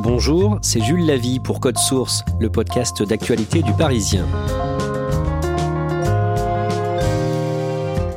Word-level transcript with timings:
Bonjour, 0.00 0.58
c'est 0.60 0.80
Jules 0.82 1.06
Lavie 1.06 1.38
pour 1.38 1.60
Code 1.60 1.78
Source, 1.78 2.24
le 2.40 2.50
podcast 2.50 3.00
d'actualité 3.04 3.62
du 3.62 3.72
Parisien. 3.74 4.26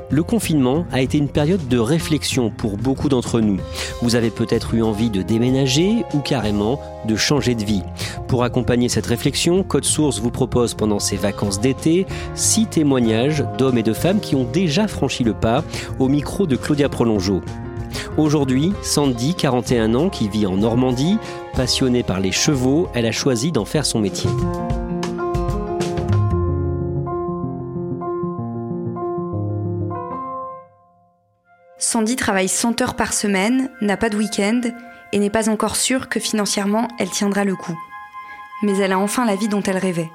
Le 0.10 0.24
confinement 0.24 0.88
a 0.92 1.02
été 1.02 1.20
une 1.20 1.30
période 1.30 1.68
de 1.68 1.78
réflexion 1.78 2.50
pour 2.50 2.78
beaucoup 2.78 3.10
d'entre 3.10 3.42
nous. 3.42 3.60
Vous 4.02 4.16
avez 4.16 4.32
peut-être 4.32 4.74
eu 4.74 4.82
envie 4.82 5.12
de 5.12 5.22
déménager 5.22 6.04
ou 6.16 6.20
carrément 6.20 6.82
de 7.06 7.16
changer 7.16 7.54
de 7.54 7.64
vie. 7.64 7.84
Pour 8.28 8.44
accompagner 8.44 8.90
cette 8.90 9.06
réflexion, 9.06 9.62
Code 9.62 9.86
Source 9.86 10.20
vous 10.20 10.32
propose 10.32 10.74
pendant 10.74 10.98
ses 10.98 11.18
vacances 11.18 11.60
d'été 11.60 12.08
six 12.34 12.66
témoignages 12.66 13.46
d'hommes 13.60 13.78
et 13.78 13.84
de 13.84 13.94
femmes 13.94 14.20
qui 14.20 14.36
ont 14.36 14.50
déjà 14.52 14.88
franchi 14.88 15.24
le 15.24 15.36
pas 15.36 15.64
au 16.00 16.08
micro 16.08 16.48
de 16.48 16.56
Claudia 16.56 16.90
Prolongeau. 16.90 17.44
Aujourd'hui, 18.18 18.74
Sandy, 18.82 19.36
41 19.36 19.94
ans, 19.96 20.10
qui 20.10 20.28
vit 20.30 20.46
en 20.46 20.58
Normandie, 20.58 21.18
passionnée 21.54 22.04
par 22.04 22.20
les 22.20 22.32
chevaux, 22.32 22.90
elle 22.94 23.06
a 23.06 23.12
choisi 23.12 23.52
d'en 23.52 23.66
faire 23.66 23.86
son 23.86 24.00
métier. 24.00 24.30
Sandy 31.78 32.16
travaille 32.16 32.50
100 32.50 32.82
heures 32.82 32.96
par 32.96 33.14
semaine, 33.14 33.70
n'a 33.82 33.98
pas 33.98 34.10
de 34.10 34.18
week-end 34.18 34.62
et 35.14 35.20
n'est 35.20 35.30
pas 35.30 35.50
encore 35.50 35.76
sûre 35.76 36.10
que 36.10 36.20
financièrement 36.20 36.88
elle 37.00 37.10
tiendra 37.10 37.44
le 37.44 37.56
coup. 37.56 37.78
Mais 38.62 38.78
elle 38.78 38.92
a 38.92 39.00
enfin 39.00 39.26
la 39.26 39.36
vie 39.36 39.48
dont 39.48 39.64
elle 39.64 39.78
rêvait. 39.78 40.10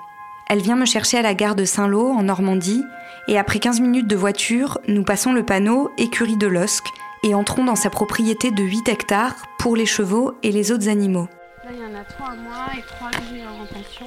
Elle 0.48 0.60
vient 0.60 0.76
me 0.76 0.84
chercher 0.84 1.18
à 1.18 1.23
la 1.23 1.34
gare 1.34 1.54
de 1.54 1.64
Saint-Lô, 1.64 2.10
en 2.10 2.24
Normandie, 2.24 2.84
et 3.28 3.38
après 3.38 3.59
15 3.59 3.80
minutes 3.80 4.09
de 4.09 4.16
voiture, 4.16 4.78
nous 4.88 5.04
passons 5.04 5.32
le 5.32 5.45
panneau 5.45 5.90
Écurie 5.96 6.37
de 6.37 6.46
Losc 6.46 6.82
et 7.22 7.34
entrons 7.34 7.64
dans 7.64 7.76
sa 7.76 7.90
propriété 7.90 8.50
de 8.50 8.62
8 8.62 8.88
hectares 8.88 9.34
pour 9.58 9.76
les 9.76 9.86
chevaux 9.86 10.34
et 10.42 10.50
les 10.50 10.72
autres 10.72 10.88
animaux. 10.88 11.28
Là, 11.64 11.70
il 11.72 11.78
y 11.78 11.84
en 11.84 11.98
a 11.98 12.04
3 12.04 12.26
à 12.26 12.34
moi 12.34 12.66
et 12.76 12.82
3 12.82 13.10
que 13.10 13.16
j'ai 13.32 13.46
en 13.46 13.66
pension. 13.66 14.06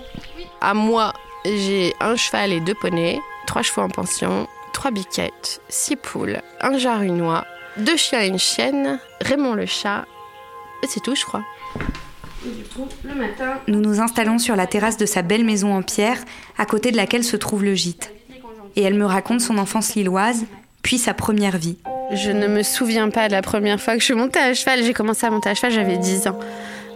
À 0.61 0.73
moi, 0.73 1.13
j'ai 1.45 1.93
un 1.99 2.15
cheval 2.15 2.51
et 2.51 2.59
deux 2.59 2.73
poneys, 2.73 3.19
3 3.47 3.61
chevaux 3.61 3.81
en 3.81 3.89
pension, 3.89 4.47
3 4.73 4.91
biquettes, 4.91 5.61
6 5.69 5.95
poules, 5.95 6.41
un 6.61 6.77
jarunois, 6.77 7.45
deux 7.77 7.97
chiens 7.97 8.21
et 8.21 8.27
une 8.27 8.39
chienne, 8.39 8.99
Raymond 9.21 9.53
le 9.53 9.65
chat, 9.65 10.05
et 10.83 10.87
c'est 10.87 10.99
tout, 10.99 11.15
je 11.15 11.25
crois. 11.25 11.43
Et 12.45 12.49
du 12.49 12.63
coup, 12.63 12.87
le 13.03 13.15
matin, 13.15 13.59
Nous 13.67 13.79
nous 13.79 14.01
installons 14.01 14.37
sur 14.37 14.55
la 14.55 14.67
terrasse 14.67 14.97
de 14.97 15.05
sa 15.05 15.21
belle 15.21 15.45
maison 15.45 15.73
en 15.73 15.81
pierre, 15.81 16.19
à 16.57 16.65
côté 16.65 16.91
de 16.91 16.97
laquelle 16.97 17.23
se 17.23 17.37
trouve 17.37 17.63
le 17.63 17.73
gîte. 17.73 18.13
Et 18.75 18.83
elle 18.83 18.93
me 18.93 19.05
raconte 19.05 19.41
son 19.41 19.57
enfance 19.57 19.95
lilloise, 19.95 20.45
puis 20.83 20.97
sa 20.97 21.13
première 21.13 21.57
vie. 21.57 21.77
Je 22.11 22.31
ne 22.31 22.47
me 22.47 22.63
souviens 22.63 23.09
pas 23.09 23.27
de 23.27 23.33
la 23.33 23.41
première 23.41 23.79
fois 23.79 23.93
que 23.95 23.99
je 23.99 24.05
suis 24.05 24.13
montée 24.13 24.39
à 24.39 24.53
cheval. 24.53 24.83
J'ai 24.83 24.93
commencé 24.93 25.25
à 25.25 25.31
monter 25.31 25.49
à 25.49 25.55
cheval, 25.55 25.71
j'avais 25.71 25.97
10 25.97 26.27
ans. 26.27 26.39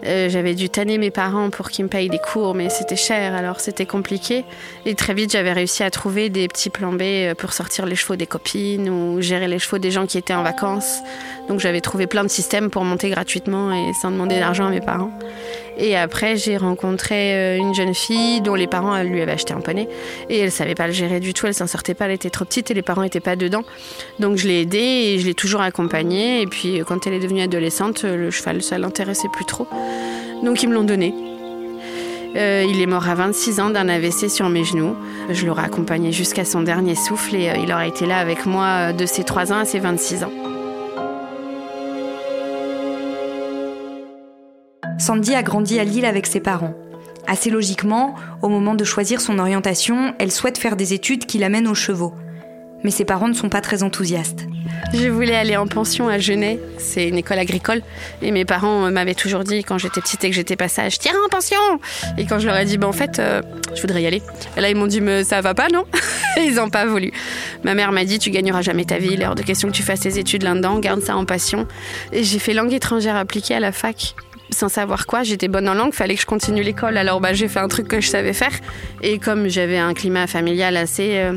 Euh, 0.05 0.29
j'avais 0.29 0.55
dû 0.55 0.69
tanner 0.69 0.97
mes 0.97 1.11
parents 1.11 1.49
pour 1.49 1.69
qu'ils 1.69 1.85
me 1.85 1.89
payent 1.89 2.09
des 2.09 2.19
cours, 2.19 2.55
mais 2.55 2.69
c'était 2.69 2.95
cher, 2.95 3.35
alors 3.35 3.59
c'était 3.59 3.85
compliqué. 3.85 4.45
Et 4.85 4.95
très 4.95 5.13
vite, 5.13 5.31
j'avais 5.31 5.51
réussi 5.51 5.83
à 5.83 5.91
trouver 5.91 6.29
des 6.29 6.47
petits 6.47 6.69
plans 6.69 6.93
B 6.93 7.01
euh, 7.01 7.35
pour 7.35 7.51
sortir 7.51 7.85
les 7.85 7.95
chevaux 7.95 8.15
des 8.15 8.27
copines 8.27 8.89
ou 8.89 9.21
gérer 9.21 9.47
les 9.47 9.59
chevaux 9.59 9.77
des 9.77 9.91
gens 9.91 10.05
qui 10.05 10.17
étaient 10.17 10.33
en 10.33 10.43
vacances. 10.43 10.99
Donc 11.49 11.59
j'avais 11.59 11.81
trouvé 11.81 12.07
plein 12.07 12.23
de 12.23 12.29
systèmes 12.29 12.69
pour 12.69 12.85
monter 12.85 13.09
gratuitement 13.09 13.73
et 13.73 13.93
sans 14.01 14.11
demander 14.11 14.39
d'argent 14.39 14.67
à 14.67 14.69
mes 14.69 14.81
parents. 14.81 15.11
Et 15.79 15.95
après, 15.95 16.35
j'ai 16.37 16.57
rencontré 16.57 17.33
euh, 17.33 17.57
une 17.57 17.73
jeune 17.73 17.93
fille 17.93 18.41
dont 18.41 18.55
les 18.55 18.67
parents 18.67 18.95
elle, 18.95 19.07
lui 19.07 19.21
avaient 19.21 19.31
acheté 19.31 19.53
un 19.53 19.61
poney. 19.61 19.87
Et 20.29 20.39
elle 20.39 20.51
savait 20.51 20.75
pas 20.75 20.87
le 20.87 20.93
gérer 20.93 21.19
du 21.19 21.33
tout, 21.33 21.47
elle 21.47 21.53
s'en 21.53 21.67
sortait 21.67 21.93
pas, 21.93 22.05
elle 22.05 22.11
était 22.11 22.29
trop 22.29 22.45
petite 22.45 22.69
et 22.69 22.73
les 22.73 22.81
parents 22.81 23.03
étaient 23.03 23.19
pas 23.19 23.35
dedans. 23.35 23.63
Donc 24.19 24.37
je 24.37 24.47
l'ai 24.47 24.61
aidée 24.61 24.77
et 24.77 25.19
je 25.19 25.25
l'ai 25.25 25.33
toujours 25.33 25.61
accompagnée. 25.61 26.41
Et 26.41 26.47
puis 26.47 26.81
quand 26.87 27.07
elle 27.07 27.13
est 27.13 27.19
devenue 27.19 27.41
adolescente, 27.41 28.03
le 28.03 28.29
cheval, 28.29 28.61
ça 28.61 28.77
l'intéressait 28.77 29.29
plus 29.31 29.45
trop. 29.45 29.67
Donc 30.43 30.61
ils 30.63 30.69
me 30.69 30.73
l'ont 30.73 30.83
donné. 30.83 31.13
Euh, 32.35 32.63
il 32.67 32.79
est 32.79 32.85
mort 32.85 33.09
à 33.09 33.15
26 33.15 33.59
ans 33.59 33.69
d'un 33.69 33.89
AVC 33.89 34.29
sur 34.29 34.49
mes 34.49 34.63
genoux. 34.63 34.95
Je 35.29 35.45
l'aurais 35.45 35.63
accompagné 35.63 36.11
jusqu'à 36.11 36.45
son 36.45 36.61
dernier 36.61 36.95
souffle 36.95 37.35
et 37.35 37.49
euh, 37.49 37.53
il 37.61 37.71
aurait 37.71 37.89
été 37.89 38.05
là 38.05 38.19
avec 38.19 38.45
moi 38.45 38.65
euh, 38.65 38.93
de 38.93 39.05
ses 39.05 39.23
3 39.23 39.51
ans 39.51 39.57
à 39.57 39.65
ses 39.65 39.79
26 39.79 40.23
ans. 40.23 40.48
Sandy 44.99 45.33
a 45.33 45.43
grandi 45.43 45.79
à 45.79 45.85
Lille 45.85 46.05
avec 46.05 46.27
ses 46.27 46.41
parents. 46.41 46.73
Assez 47.25 47.49
logiquement, 47.49 48.15
au 48.41 48.49
moment 48.49 48.75
de 48.75 48.83
choisir 48.83 49.21
son 49.21 49.39
orientation, 49.39 50.13
elle 50.19 50.31
souhaite 50.31 50.57
faire 50.57 50.75
des 50.75 50.93
études 50.93 51.25
qui 51.25 51.37
l'amènent 51.37 51.69
aux 51.69 51.75
chevaux. 51.75 52.13
Mais 52.83 52.91
ses 52.91 53.05
parents 53.05 53.29
ne 53.29 53.33
sont 53.33 53.47
pas 53.47 53.61
très 53.61 53.81
enthousiastes. 53.81 54.45
Je 54.93 55.07
voulais 55.07 55.35
aller 55.35 55.55
en 55.55 55.67
pension 55.67 56.09
à 56.09 56.17
Genève, 56.17 56.59
c'est 56.77 57.07
une 57.07 57.17
école 57.17 57.39
agricole, 57.39 57.81
et 58.21 58.31
mes 58.31 58.43
parents 58.43 58.85
euh, 58.85 58.89
m'avaient 58.91 59.15
toujours 59.15 59.43
dit 59.43 59.63
quand 59.63 59.77
j'étais 59.77 60.01
petite 60.01 60.23
et 60.23 60.29
que 60.29 60.35
j'étais 60.35 60.55
pas 60.55 60.67
sage, 60.67 60.99
t'iras 60.99 61.17
en 61.25 61.29
pension 61.29 61.57
Et 62.17 62.25
quand 62.25 62.39
je 62.39 62.47
leur 62.47 62.57
ai 62.57 62.65
dit, 62.65 62.77
bah 62.77 62.87
en 62.87 62.93
fait, 62.93 63.19
euh, 63.19 63.41
je 63.75 63.81
voudrais 63.81 64.01
y 64.01 64.07
aller, 64.07 64.21
là 64.57 64.69
ils 64.69 64.75
m'ont 64.75 64.87
dit, 64.87 64.99
mais 64.99 65.23
ça 65.23 65.39
va 65.41 65.53
pas, 65.53 65.67
non? 65.69 65.85
Ils 66.37 66.55
n'ont 66.55 66.69
pas 66.69 66.85
voulu. 66.85 67.11
Ma 67.63 67.73
mère 67.73 67.91
m'a 67.91 68.05
dit, 68.05 68.19
tu 68.19 68.29
gagneras 68.29 68.61
jamais 68.61 68.85
ta 68.85 68.97
vie, 68.97 69.09
il 69.13 69.21
est 69.21 69.35
de 69.35 69.41
question 69.41 69.67
que 69.67 69.73
tu 69.73 69.83
fasses 69.83 70.01
tes 70.01 70.19
études 70.19 70.43
là-dedans, 70.43 70.79
garde 70.79 71.01
ça 71.01 71.17
en 71.17 71.25
passion. 71.25 71.67
Et 72.13 72.23
j'ai 72.23 72.39
fait 72.39 72.53
langue 72.53 72.71
étrangère 72.71 73.15
appliquée 73.15 73.55
à 73.55 73.59
la 73.59 73.71
fac 73.71 74.15
sans 74.51 74.69
savoir 74.69 75.05
quoi. 75.05 75.23
J'étais 75.23 75.47
bonne 75.47 75.67
en 75.69 75.73
langue, 75.73 75.93
fallait 75.93 76.15
que 76.15 76.21
je 76.21 76.25
continue 76.25 76.63
l'école. 76.63 76.97
Alors 76.97 77.21
bah, 77.21 77.33
j'ai 77.33 77.47
fait 77.47 77.59
un 77.59 77.67
truc 77.67 77.87
que 77.87 78.01
je 78.01 78.07
savais 78.07 78.33
faire. 78.33 78.51
Et 79.01 79.19
comme 79.19 79.47
j'avais 79.47 79.77
un 79.77 79.93
climat 79.93 80.27
familial 80.27 80.77
assez 80.77 81.17
euh, 81.17 81.35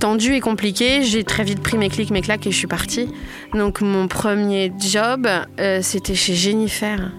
tendu 0.00 0.34
et 0.34 0.40
compliqué, 0.40 1.02
j'ai 1.02 1.24
très 1.24 1.44
vite 1.44 1.62
pris 1.62 1.78
mes 1.78 1.88
clics, 1.88 2.10
mes 2.10 2.22
claques 2.22 2.46
et 2.46 2.50
je 2.50 2.56
suis 2.56 2.66
partie. 2.66 3.08
Donc 3.52 3.80
mon 3.80 4.08
premier 4.08 4.72
job, 4.78 5.28
euh, 5.60 5.80
c'était 5.82 6.14
chez 6.14 6.34
Jennifer. 6.34 7.12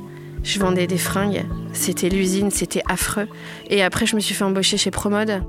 Je 0.44 0.60
vendais 0.60 0.86
des 0.86 0.98
fringues. 0.98 1.44
C'était 1.74 2.10
l'usine, 2.10 2.52
c'était 2.52 2.84
affreux. 2.88 3.28
Et 3.70 3.84
après, 3.84 4.06
je 4.06 4.16
me 4.16 4.22
suis 4.22 4.36
fait 4.36 4.44
embaucher 4.44 4.78
chez 4.78 4.92
Promode. 4.92 5.42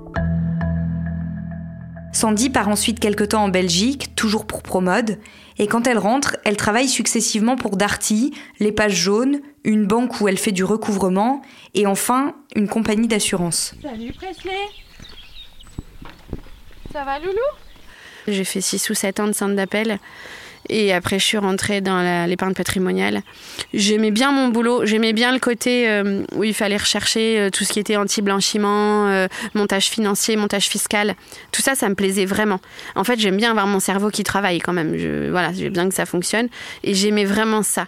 Sandy 2.16 2.48
part 2.48 2.68
ensuite 2.68 2.98
quelque 2.98 3.24
temps 3.24 3.44
en 3.44 3.50
Belgique, 3.50 4.16
toujours 4.16 4.46
pour 4.46 4.62
Promode, 4.62 5.18
et 5.58 5.66
quand 5.66 5.86
elle 5.86 5.98
rentre, 5.98 6.38
elle 6.44 6.56
travaille 6.56 6.88
successivement 6.88 7.56
pour 7.56 7.76
Darty, 7.76 8.32
les 8.58 8.72
Pages 8.72 8.96
Jaunes, 8.96 9.40
une 9.66 9.84
banque 9.86 10.20
où 10.20 10.28
elle 10.28 10.38
fait 10.38 10.52
du 10.52 10.64
recouvrement, 10.64 11.42
et 11.74 11.86
enfin 11.86 12.34
une 12.54 12.68
compagnie 12.68 13.08
d'assurance. 13.08 13.74
salut 13.82 14.12
Presley. 14.12 14.52
Ça 16.92 17.04
va, 17.04 17.18
Loulou? 17.18 17.36
J'ai 18.28 18.44
fait 18.44 18.62
6 18.62 18.88
ou 18.88 18.94
7 18.94 19.20
ans 19.20 19.26
de 19.26 19.32
centre 19.32 19.54
d'appel. 19.54 19.98
Et 20.68 20.92
après, 20.92 21.18
je 21.18 21.24
suis 21.24 21.38
rentrée 21.38 21.80
dans 21.80 22.26
l'épargne 22.26 22.54
patrimoniale. 22.54 23.22
J'aimais 23.72 24.10
bien 24.10 24.32
mon 24.32 24.48
boulot. 24.48 24.84
J'aimais 24.84 25.12
bien 25.12 25.32
le 25.32 25.38
côté 25.38 25.88
euh, 25.88 26.22
où 26.34 26.42
il 26.42 26.54
fallait 26.54 26.76
rechercher 26.76 27.38
euh, 27.38 27.50
tout 27.50 27.62
ce 27.64 27.72
qui 27.72 27.78
était 27.78 27.96
anti-blanchiment, 27.96 29.08
euh, 29.08 29.28
montage 29.54 29.86
financier, 29.86 30.36
montage 30.36 30.66
fiscal. 30.66 31.14
Tout 31.52 31.62
ça, 31.62 31.74
ça 31.74 31.88
me 31.88 31.94
plaisait 31.94 32.24
vraiment. 32.24 32.58
En 32.96 33.04
fait, 33.04 33.18
j'aime 33.20 33.36
bien 33.36 33.50
avoir 33.50 33.66
mon 33.66 33.78
cerveau 33.80 34.10
qui 34.10 34.24
travaille 34.24 34.58
quand 34.58 34.72
même. 34.72 34.96
Je, 34.98 35.30
voilà, 35.30 35.52
j'ai 35.52 35.70
bien 35.70 35.88
que 35.88 35.94
ça 35.94 36.06
fonctionne. 36.06 36.48
Et 36.82 36.94
j'aimais 36.94 37.24
vraiment 37.24 37.62
ça. 37.62 37.86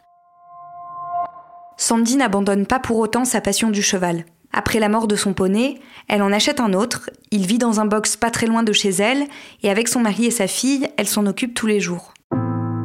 Sandy 1.81 2.17
n'abandonne 2.17 2.67
pas 2.67 2.81
pour 2.81 2.99
autant 2.99 3.25
sa 3.25 3.41
passion 3.41 3.71
du 3.71 3.83
cheval. 3.83 4.25
Après 4.53 4.81
la 4.81 4.89
mort 4.89 5.07
de 5.07 5.15
son 5.15 5.33
poney, 5.33 5.79
elle 6.09 6.23
en 6.23 6.33
achète 6.33 6.59
un 6.59 6.73
autre, 6.73 7.09
il 7.31 7.47
vit 7.47 7.59
dans 7.59 7.79
un 7.79 7.87
box 7.87 8.17
pas 8.17 8.31
très 8.31 8.47
loin 8.49 8.65
de 8.65 8.73
chez 8.73 8.91
elle, 8.91 9.27
et 9.63 9.71
avec 9.71 9.87
son 9.87 10.01
mari 10.01 10.27
et 10.27 10.33
sa 10.33 10.49
fille, 10.49 10.89
elle 10.97 11.07
s'en 11.07 11.25
occupe 11.27 11.55
tous 11.55 11.69
les 11.69 11.79
jours. 11.79 12.13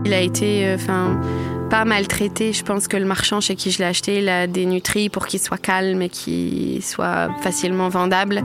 Il 0.06 0.14
a 0.14 0.22
été, 0.22 0.68
euh, 0.68 0.76
enfin, 0.76 1.20
pas 1.72 1.86
maltraité. 1.86 2.54
Je 2.54 2.64
pense 2.64 2.88
que 2.88 2.96
le 2.96 3.06
marchand 3.06 3.42
chez 3.42 3.56
qui 3.56 3.72
je 3.72 3.80
l'ai 3.80 3.86
acheté, 3.86 4.20
il 4.20 4.30
a 4.30 4.46
des 4.46 4.68
nutries 4.68 5.10
pour 5.10 5.25
qu'il 5.25 5.40
soit 5.40 5.58
calme 5.58 6.04
et 6.04 6.10
qu'il 6.10 6.84
soit 6.84 7.30
facilement 7.42 7.90
vendable. 7.90 8.44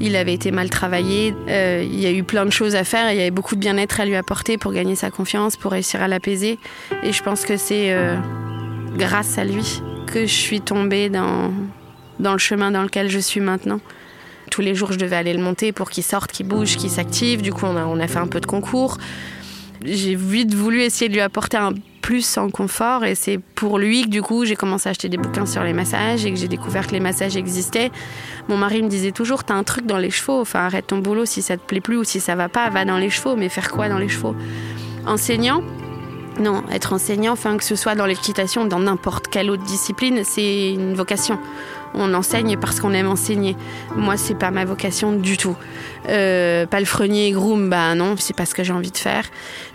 Il 0.00 0.16
avait 0.16 0.32
été 0.32 0.52
mal 0.52 0.70
travaillé. 0.70 1.34
Euh, 1.48 1.84
il 1.84 2.00
y 2.00 2.06
a 2.06 2.12
eu 2.12 2.22
plein 2.22 2.46
de 2.46 2.50
choses 2.50 2.76
à 2.76 2.84
faire. 2.84 3.12
Il 3.12 3.18
y 3.18 3.20
avait 3.20 3.30
beaucoup 3.30 3.56
de 3.56 3.60
bien-être 3.60 4.00
à 4.00 4.06
lui 4.06 4.16
apporter 4.16 4.56
pour 4.56 4.72
gagner 4.72 4.94
sa 4.94 5.10
confiance, 5.10 5.56
pour 5.56 5.72
réussir 5.72 6.00
à 6.00 6.08
l'apaiser. 6.08 6.58
Et 7.02 7.12
je 7.12 7.22
pense 7.22 7.44
que 7.44 7.58
c'est 7.58 7.92
euh, 7.92 8.16
grâce 8.96 9.38
à 9.38 9.44
lui 9.44 9.80
que 10.06 10.22
je 10.22 10.32
suis 10.32 10.60
tombée 10.60 11.08
dans, 11.08 11.52
dans 12.20 12.32
le 12.32 12.38
chemin 12.38 12.70
dans 12.70 12.82
lequel 12.82 13.08
je 13.08 13.18
suis 13.18 13.40
maintenant. 13.40 13.80
Tous 14.50 14.60
les 14.60 14.74
jours, 14.74 14.92
je 14.92 14.98
devais 14.98 15.16
aller 15.16 15.32
le 15.32 15.42
monter 15.42 15.72
pour 15.72 15.90
qu'il 15.90 16.04
sorte, 16.04 16.30
qu'il 16.32 16.46
bouge, 16.46 16.76
qu'il 16.76 16.90
s'active. 16.90 17.40
Du 17.40 17.52
coup, 17.52 17.64
on 17.64 17.76
a, 17.76 17.84
on 17.84 17.98
a 18.00 18.06
fait 18.06 18.18
un 18.18 18.26
peu 18.26 18.40
de 18.40 18.46
concours 18.46 18.98
j'ai 19.84 20.14
vite 20.14 20.54
voulu 20.54 20.82
essayer 20.82 21.08
de 21.08 21.14
lui 21.14 21.20
apporter 21.20 21.56
un 21.56 21.72
plus 22.00 22.36
en 22.36 22.50
confort 22.50 23.04
et 23.04 23.14
c'est 23.14 23.38
pour 23.38 23.78
lui 23.78 24.02
que 24.02 24.08
du 24.08 24.22
coup 24.22 24.44
j'ai 24.44 24.56
commencé 24.56 24.88
à 24.88 24.90
acheter 24.90 25.08
des 25.08 25.16
bouquins 25.16 25.46
sur 25.46 25.62
les 25.62 25.72
massages 25.72 26.24
et 26.24 26.32
que 26.32 26.38
j'ai 26.38 26.48
découvert 26.48 26.86
que 26.86 26.92
les 26.92 27.00
massages 27.00 27.36
existaient. 27.36 27.90
Mon 28.48 28.56
mari 28.56 28.82
me 28.82 28.88
disait 28.88 29.12
toujours 29.12 29.44
t'as 29.44 29.54
un 29.54 29.62
truc 29.62 29.86
dans 29.86 29.98
les 29.98 30.10
chevaux, 30.10 30.40
enfin 30.40 30.60
arrête 30.60 30.88
ton 30.88 30.98
boulot 30.98 31.24
si 31.26 31.42
ça 31.42 31.56
te 31.56 31.62
plaît 31.62 31.80
plus 31.80 31.96
ou 31.96 32.04
si 32.04 32.18
ça 32.18 32.34
va 32.34 32.48
pas, 32.48 32.68
va 32.70 32.84
dans 32.84 32.98
les 32.98 33.10
chevaux, 33.10 33.36
mais 33.36 33.48
faire 33.48 33.70
quoi 33.70 33.88
dans 33.88 33.98
les 33.98 34.08
chevaux? 34.08 34.34
Enseignant 35.06 35.62
Non, 36.40 36.62
être 36.72 36.92
enseignant, 36.92 37.36
que 37.36 37.64
ce 37.64 37.76
soit 37.76 37.94
dans 37.94 38.06
l'équitation, 38.06 38.64
dans 38.64 38.78
n'importe 38.78 39.28
quelle 39.28 39.50
autre 39.50 39.64
discipline, 39.64 40.22
c'est 40.24 40.72
une 40.72 40.94
vocation. 40.94 41.38
On 41.94 42.14
enseigne 42.14 42.56
parce 42.56 42.80
qu'on 42.80 42.94
aime 42.94 43.08
enseigner. 43.08 43.54
Moi, 43.96 44.16
c'est 44.16 44.34
pas 44.34 44.50
ma 44.50 44.64
vocation 44.64 45.12
du 45.12 45.36
tout. 45.36 45.56
Euh, 46.08 46.66
palefrenier, 46.66 47.32
groom, 47.32 47.68
bah 47.68 47.94
non, 47.94 48.16
c'est 48.16 48.34
pas 48.34 48.46
ce 48.46 48.54
que 48.54 48.64
j'ai 48.64 48.72
envie 48.72 48.90
de 48.90 48.96
faire. 48.96 49.24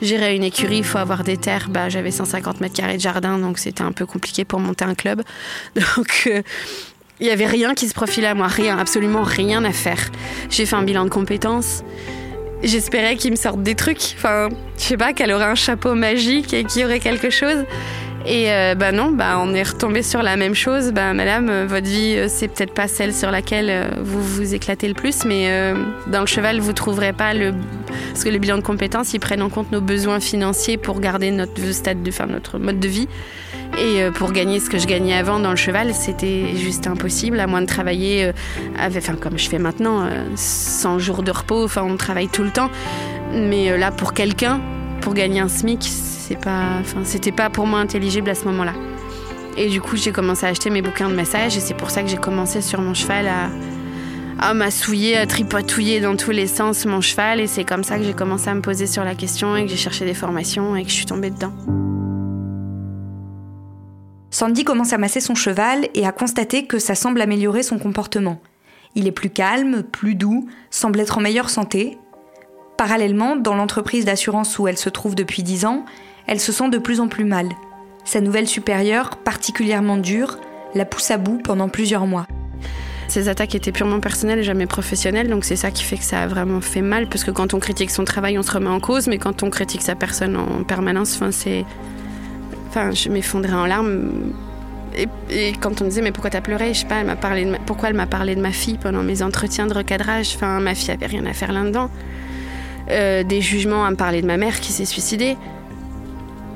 Gérer 0.01 0.35
une 0.35 0.43
écurie, 0.43 0.77
il 0.77 0.83
faut 0.83 0.97
avoir 0.97 1.23
des 1.23 1.37
terres. 1.37 1.67
Bah, 1.69 1.89
j'avais 1.89 2.11
150 2.11 2.59
mètres 2.59 2.75
carrés 2.75 2.97
de 2.97 3.01
jardin, 3.01 3.37
donc 3.37 3.59
c'était 3.59 3.83
un 3.83 3.91
peu 3.91 4.05
compliqué 4.05 4.45
pour 4.45 4.59
monter 4.59 4.85
un 4.85 4.95
club. 4.95 5.21
Donc, 5.75 6.23
euh, 6.27 6.41
il 7.19 7.27
y 7.27 7.31
avait 7.31 7.47
rien 7.47 7.73
qui 7.73 7.87
se 7.87 7.93
profilait 7.93 8.27
à 8.27 8.35
moi, 8.35 8.47
rien, 8.47 8.77
absolument 8.77 9.23
rien 9.23 9.63
à 9.63 9.71
faire. 9.71 10.09
J'ai 10.49 10.65
fait 10.65 10.75
un 10.75 10.83
bilan 10.83 11.05
de 11.05 11.09
compétences. 11.09 11.83
J'espérais 12.63 13.15
qu'il 13.15 13.31
me 13.31 13.35
sorte 13.35 13.61
des 13.61 13.75
trucs. 13.75 14.15
Enfin, 14.15 14.49
je 14.77 14.83
sais 14.83 14.97
pas, 14.97 15.13
qu'elle 15.13 15.31
aurait 15.31 15.45
un 15.45 15.55
chapeau 15.55 15.93
magique 15.93 16.53
et 16.53 16.63
qu'il 16.63 16.81
y 16.81 16.85
aurait 16.85 16.99
quelque 16.99 17.29
chose. 17.29 17.65
Et 18.29 18.51
euh, 18.51 18.75
bah 18.75 18.91
non, 18.91 19.11
bah 19.11 19.39
on 19.39 19.53
est 19.53 19.63
retombé 19.63 20.03
sur 20.03 20.21
la 20.21 20.35
même 20.35 20.53
chose. 20.53 20.91
Bah 20.91 21.13
madame, 21.13 21.49
euh, 21.49 21.65
votre 21.65 21.87
vie, 21.87 22.15
euh, 22.17 22.25
c'est 22.27 22.49
peut-être 22.49 22.73
pas 22.73 22.89
celle 22.89 23.13
sur 23.13 23.31
laquelle 23.31 23.69
euh, 23.69 23.89
vous 24.01 24.21
vous 24.21 24.53
éclatez 24.53 24.89
le 24.89 24.93
plus, 24.93 25.23
mais 25.23 25.73
dans 26.07 26.21
le 26.21 26.25
cheval, 26.25 26.59
vous 26.59 26.73
trouverez 26.73 27.13
pas 27.13 27.33
le. 27.33 27.53
Parce 28.09 28.25
que 28.25 28.29
le 28.29 28.37
bilan 28.37 28.57
de 28.57 28.63
compétences, 28.63 29.13
ils 29.13 29.19
prennent 29.19 29.41
en 29.41 29.49
compte 29.49 29.71
nos 29.71 29.79
besoins 29.79 30.19
financiers 30.19 30.77
pour 30.77 30.99
garder 30.99 31.31
notre 31.31 31.71
stade 31.71 32.03
de, 32.03 32.11
notre 32.29 32.59
mode 32.59 32.79
de 32.79 32.87
vie. 32.87 33.07
Et 33.79 34.01
euh, 34.01 34.11
pour 34.11 34.31
gagner 34.31 34.59
ce 34.59 34.69
que 34.69 34.79
je 34.79 34.87
gagnais 34.87 35.15
avant 35.15 35.39
dans 35.39 35.51
le 35.51 35.55
cheval, 35.55 35.93
c'était 35.93 36.55
juste 36.55 36.87
impossible, 36.87 37.39
à 37.39 37.47
moins 37.47 37.61
de 37.61 37.67
travailler 37.67 38.25
euh, 38.25 38.31
enfin, 38.79 39.15
comme 39.15 39.37
je 39.37 39.49
fais 39.49 39.59
maintenant, 39.59 40.01
euh, 40.01 40.25
100 40.35 40.99
jours 40.99 41.23
de 41.23 41.31
repos, 41.31 41.63
enfin, 41.63 41.83
on 41.83 41.97
travaille 41.97 42.27
tout 42.27 42.43
le 42.43 42.51
temps. 42.51 42.69
Mais 43.33 43.71
euh, 43.71 43.77
là, 43.77 43.91
pour 43.91 44.13
quelqu'un, 44.13 44.61
pour 45.01 45.13
gagner 45.13 45.39
un 45.39 45.47
SMIC, 45.47 45.83
c'est 45.83 46.39
pas, 46.39 46.79
enfin, 46.79 47.01
c'était 47.03 47.31
pas 47.31 47.49
pour 47.49 47.67
moi 47.67 47.79
intelligible 47.79 48.29
à 48.29 48.35
ce 48.35 48.45
moment-là. 48.45 48.73
Et 49.57 49.67
du 49.67 49.81
coup, 49.81 49.95
j'ai 49.95 50.11
commencé 50.11 50.45
à 50.45 50.49
acheter 50.49 50.69
mes 50.69 50.81
bouquins 50.81 51.09
de 51.09 51.15
massage 51.15 51.57
et 51.57 51.59
c'est 51.59 51.73
pour 51.73 51.89
ça 51.89 52.03
que 52.03 52.09
j'ai 52.09 52.17
commencé 52.17 52.61
sur 52.61 52.79
mon 52.79 52.93
cheval 52.93 53.27
à, 53.27 53.49
à 54.39 54.53
m'assouiller, 54.53 55.17
à 55.17 55.25
tripatouiller 55.25 55.99
dans 55.99 56.15
tous 56.15 56.31
les 56.31 56.45
sens 56.45 56.85
mon 56.85 57.01
cheval. 57.01 57.39
Et 57.39 57.47
c'est 57.47 57.63
comme 57.63 57.83
ça 57.83 57.97
que 57.97 58.03
j'ai 58.03 58.13
commencé 58.13 58.49
à 58.49 58.53
me 58.53 58.61
poser 58.61 58.85
sur 58.85 59.03
la 59.03 59.15
question 59.15 59.55
et 59.55 59.63
que 59.63 59.71
j'ai 59.71 59.77
cherché 59.77 60.05
des 60.05 60.13
formations 60.13 60.75
et 60.75 60.83
que 60.83 60.89
je 60.89 60.95
suis 60.95 61.07
tombée 61.07 61.31
dedans. 61.31 61.53
Sandy 64.37 64.63
commence 64.63 64.93
à 64.93 64.99
masser 64.99 65.19
son 65.19 65.33
cheval 65.33 65.87
et 65.95 66.05
à 66.05 66.11
constater 66.11 66.67
que 66.67 66.77
ça 66.77 66.93
semble 66.93 67.21
améliorer 67.21 67.63
son 67.63 67.79
comportement. 67.79 68.39
Il 68.93 69.07
est 69.07 69.11
plus 69.11 69.31
calme, 69.31 69.81
plus 69.81 70.13
doux, 70.13 70.45
semble 70.69 70.99
être 70.99 71.17
en 71.17 71.21
meilleure 71.21 71.49
santé. 71.49 71.97
Parallèlement, 72.77 73.35
dans 73.35 73.55
l'entreprise 73.55 74.05
d'assurance 74.05 74.59
où 74.59 74.67
elle 74.67 74.77
se 74.77 74.89
trouve 74.89 75.15
depuis 75.15 75.41
10 75.41 75.65
ans, 75.65 75.85
elle 76.27 76.39
se 76.39 76.51
sent 76.51 76.69
de 76.69 76.77
plus 76.77 76.99
en 76.99 77.07
plus 77.07 77.23
mal. 77.23 77.49
Sa 78.05 78.21
nouvelle 78.21 78.47
supérieure, 78.47 79.17
particulièrement 79.17 79.97
dure, 79.97 80.37
la 80.75 80.85
pousse 80.85 81.09
à 81.09 81.17
bout 81.17 81.39
pendant 81.43 81.67
plusieurs 81.67 82.05
mois. 82.05 82.27
Ces 83.07 83.29
attaques 83.29 83.55
étaient 83.55 83.71
purement 83.71 84.01
personnelles 84.01 84.37
et 84.37 84.43
jamais 84.43 84.67
professionnelles, 84.67 85.29
donc 85.29 85.45
c'est 85.45 85.55
ça 85.55 85.71
qui 85.71 85.83
fait 85.83 85.97
que 85.97 86.03
ça 86.03 86.21
a 86.21 86.27
vraiment 86.27 86.61
fait 86.61 86.83
mal, 86.83 87.09
parce 87.09 87.23
que 87.23 87.31
quand 87.31 87.55
on 87.55 87.59
critique 87.59 87.89
son 87.89 88.05
travail, 88.05 88.37
on 88.37 88.43
se 88.43 88.51
remet 88.51 88.69
en 88.69 88.81
cause, 88.81 89.07
mais 89.07 89.17
quand 89.17 89.41
on 89.41 89.49
critique 89.49 89.81
sa 89.81 89.95
personne 89.95 90.37
en 90.37 90.63
permanence, 90.63 91.23
c'est. 91.31 91.65
Je 92.91 93.09
m'effondrais 93.09 93.53
en 93.53 93.65
larmes. 93.65 94.33
Et, 95.29 95.53
quand 95.59 95.81
on 95.81 95.85
me 95.85 95.89
disait, 95.89 96.01
mais 96.01 96.11
pourquoi 96.11 96.29
t'as 96.29 96.41
pleuré? 96.41 96.73
Je 96.73 96.79
sais 96.79 96.87
pas, 96.87 97.01
elle 97.01 97.15
parlé 97.17 97.45
de 97.45 97.55
pourquoi 97.65 97.89
elle 97.89 97.95
m'a 97.95 98.07
parlé 98.07 98.35
de 98.35 98.41
ma 98.41 98.51
fille 98.51 98.77
pendant 98.77 99.03
mes 99.03 99.21
entretiens 99.21 99.67
de 99.67 99.73
recadrage? 99.73 100.33
Enfin, 100.35 100.59
ma 100.59 100.73
fille 100.73 100.91
avait 100.91 101.05
rien 101.05 101.25
à 101.25 101.33
faire 101.33 101.51
là-dedans. 101.51 101.89
Euh, 102.89 103.23
des 103.23 103.41
jugements 103.41 103.85
à 103.85 103.91
me 103.91 103.95
parler 103.95 104.21
de 104.21 104.27
ma 104.27 104.37
mère 104.37 104.59
qui 104.59 104.71
s'est 104.71 104.85
suicidée. 104.85 105.37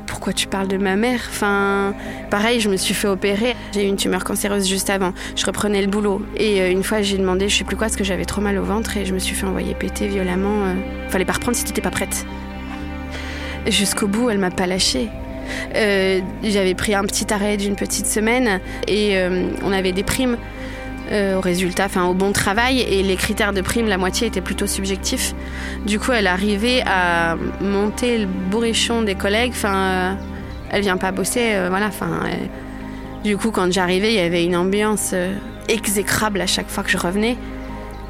Pourquoi 0.08 0.34
tu 0.34 0.48
parles 0.48 0.68
de 0.68 0.78
ma 0.78 0.96
mère? 0.96 1.22
Enfin, 1.30 1.94
pareil, 2.30 2.60
je 2.60 2.70
me 2.70 2.78
suis 2.78 2.94
fait 2.94 3.08
opérer. 3.08 3.56
J'ai 3.74 3.86
eu 3.86 3.88
une 3.88 3.96
tumeur 3.96 4.24
cancéreuse 4.24 4.68
juste 4.68 4.90
avant. 4.90 5.14
Je 5.36 5.46
reprenais 5.46 5.82
le 5.82 5.88
boulot. 5.88 6.22
Et 6.38 6.62
euh, 6.62 6.72
une 6.72 6.84
fois, 6.84 7.02
j'ai 7.02 7.18
demandé, 7.18 7.50
je 7.50 7.58
sais 7.58 7.64
plus 7.64 7.76
quoi, 7.76 7.88
parce 7.88 7.96
que 7.96 8.04
j'avais 8.04 8.26
trop 8.26 8.42
mal 8.42 8.58
au 8.58 8.64
ventre 8.64 8.98
et 8.98 9.06
je 9.06 9.14
me 9.14 9.20
suis 9.20 9.36
fait 9.36 9.46
envoyer 9.46 9.76
péter 9.76 10.08
violemment. 10.08 10.66
euh. 10.66 11.10
Fallait 11.10 11.26
pas 11.26 11.34
reprendre 11.34 11.58
si 11.58 11.64
t'étais 11.64 11.82
pas 11.82 11.92
prête. 11.92 12.26
Jusqu'au 13.68 14.08
bout, 14.08 14.30
elle 14.30 14.40
m'a 14.40 14.52
pas 14.52 14.68
lâchée. 14.68 15.10
Euh, 15.76 16.20
J'avais 16.44 16.76
pris 16.76 16.94
un 16.94 17.04
petit 17.04 17.34
arrêt 17.34 17.58
d'une 17.58 17.76
petite 17.76 18.06
semaine 18.06 18.60
et 18.88 19.18
euh, 19.18 19.48
on 19.64 19.72
avait 19.72 19.92
des 19.92 20.04
primes 20.04 20.38
euh, 21.12 21.38
au 21.38 21.42
résultat, 21.42 21.86
enfin 21.86 22.06
au 22.06 22.14
bon 22.14 22.32
travail 22.32 22.80
et 22.82 23.04
les 23.04 23.16
critères 23.16 23.54
de 23.54 23.62
prime, 23.62 23.88
la 23.88 23.98
moitié 23.98 24.28
étaient 24.28 24.42
plutôt 24.42 24.68
subjectifs. 24.68 25.34
Du 25.86 26.00
coup, 26.00 26.12
elle 26.12 26.28
arrivait 26.28 26.84
à 26.86 27.36
monter 27.60 28.20
le 28.20 28.26
bourrichon 28.26 29.02
des 29.02 29.16
collègues. 29.16 29.52
Enfin, 29.54 30.18
elle 30.70 30.82
vient 30.82 30.98
pas 30.98 31.12
bosser, 31.12 31.54
voilà. 31.70 31.88
Enfin, 31.88 32.22
du 33.24 33.36
coup, 33.36 33.52
quand 33.52 33.72
j'arrivais, 33.74 34.14
il 34.14 34.16
y 34.16 34.20
avait 34.20 34.46
une 34.46 34.56
ambiance 34.56 35.14
exécrable 35.68 36.40
à 36.40 36.48
chaque 36.48 36.70
fois 36.70 36.84
que 36.84 36.90
je 36.90 36.98
revenais. 36.98 37.36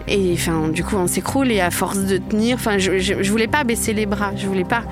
Et 0.07 0.33
enfin, 0.33 0.67
du 0.67 0.83
coup, 0.83 0.95
on 0.95 1.07
s'écroule 1.07 1.51
et 1.51 1.61
à 1.61 1.71
force 1.71 1.99
de 1.99 2.17
tenir, 2.17 2.55
enfin, 2.55 2.77
je, 2.77 2.97
je, 2.99 3.21
je 3.21 3.31
voulais 3.31 3.47
pas 3.47 3.63
baisser 3.63 3.93
les 3.93 4.05
bras, 4.05 4.31
je 4.35 4.45
voulais 4.45 4.63
pas. 4.63 4.83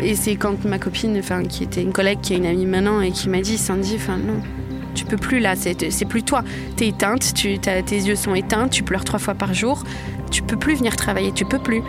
Et 0.00 0.14
c'est 0.14 0.36
quand 0.36 0.64
ma 0.64 0.78
copine, 0.78 1.16
enfin, 1.18 1.42
qui 1.44 1.64
était 1.64 1.82
une 1.82 1.92
collègue, 1.92 2.20
qui 2.20 2.34
est 2.34 2.38
une 2.38 2.46
amie 2.46 2.66
maintenant, 2.66 3.00
et 3.00 3.10
qui 3.10 3.28
m'a 3.28 3.40
dit, 3.40 3.58
Sandy, 3.58 3.96
enfin, 3.96 4.16
non, 4.16 4.40
tu 4.94 5.04
peux 5.04 5.16
plus 5.16 5.38
là, 5.38 5.54
c'est 5.56 6.04
plus 6.04 6.22
toi. 6.22 6.42
T'es 6.76 6.88
éteinte, 6.88 7.34
tu, 7.34 7.58
tes 7.58 7.82
yeux 7.90 8.16
sont 8.16 8.34
éteints, 8.34 8.68
tu 8.68 8.82
pleures 8.82 9.04
trois 9.04 9.18
fois 9.18 9.34
par 9.34 9.54
jour, 9.54 9.84
tu 10.30 10.42
peux 10.42 10.56
plus 10.56 10.74
venir 10.74 10.96
travailler, 10.96 11.32
tu 11.32 11.44
peux 11.44 11.58
plus. 11.58 11.82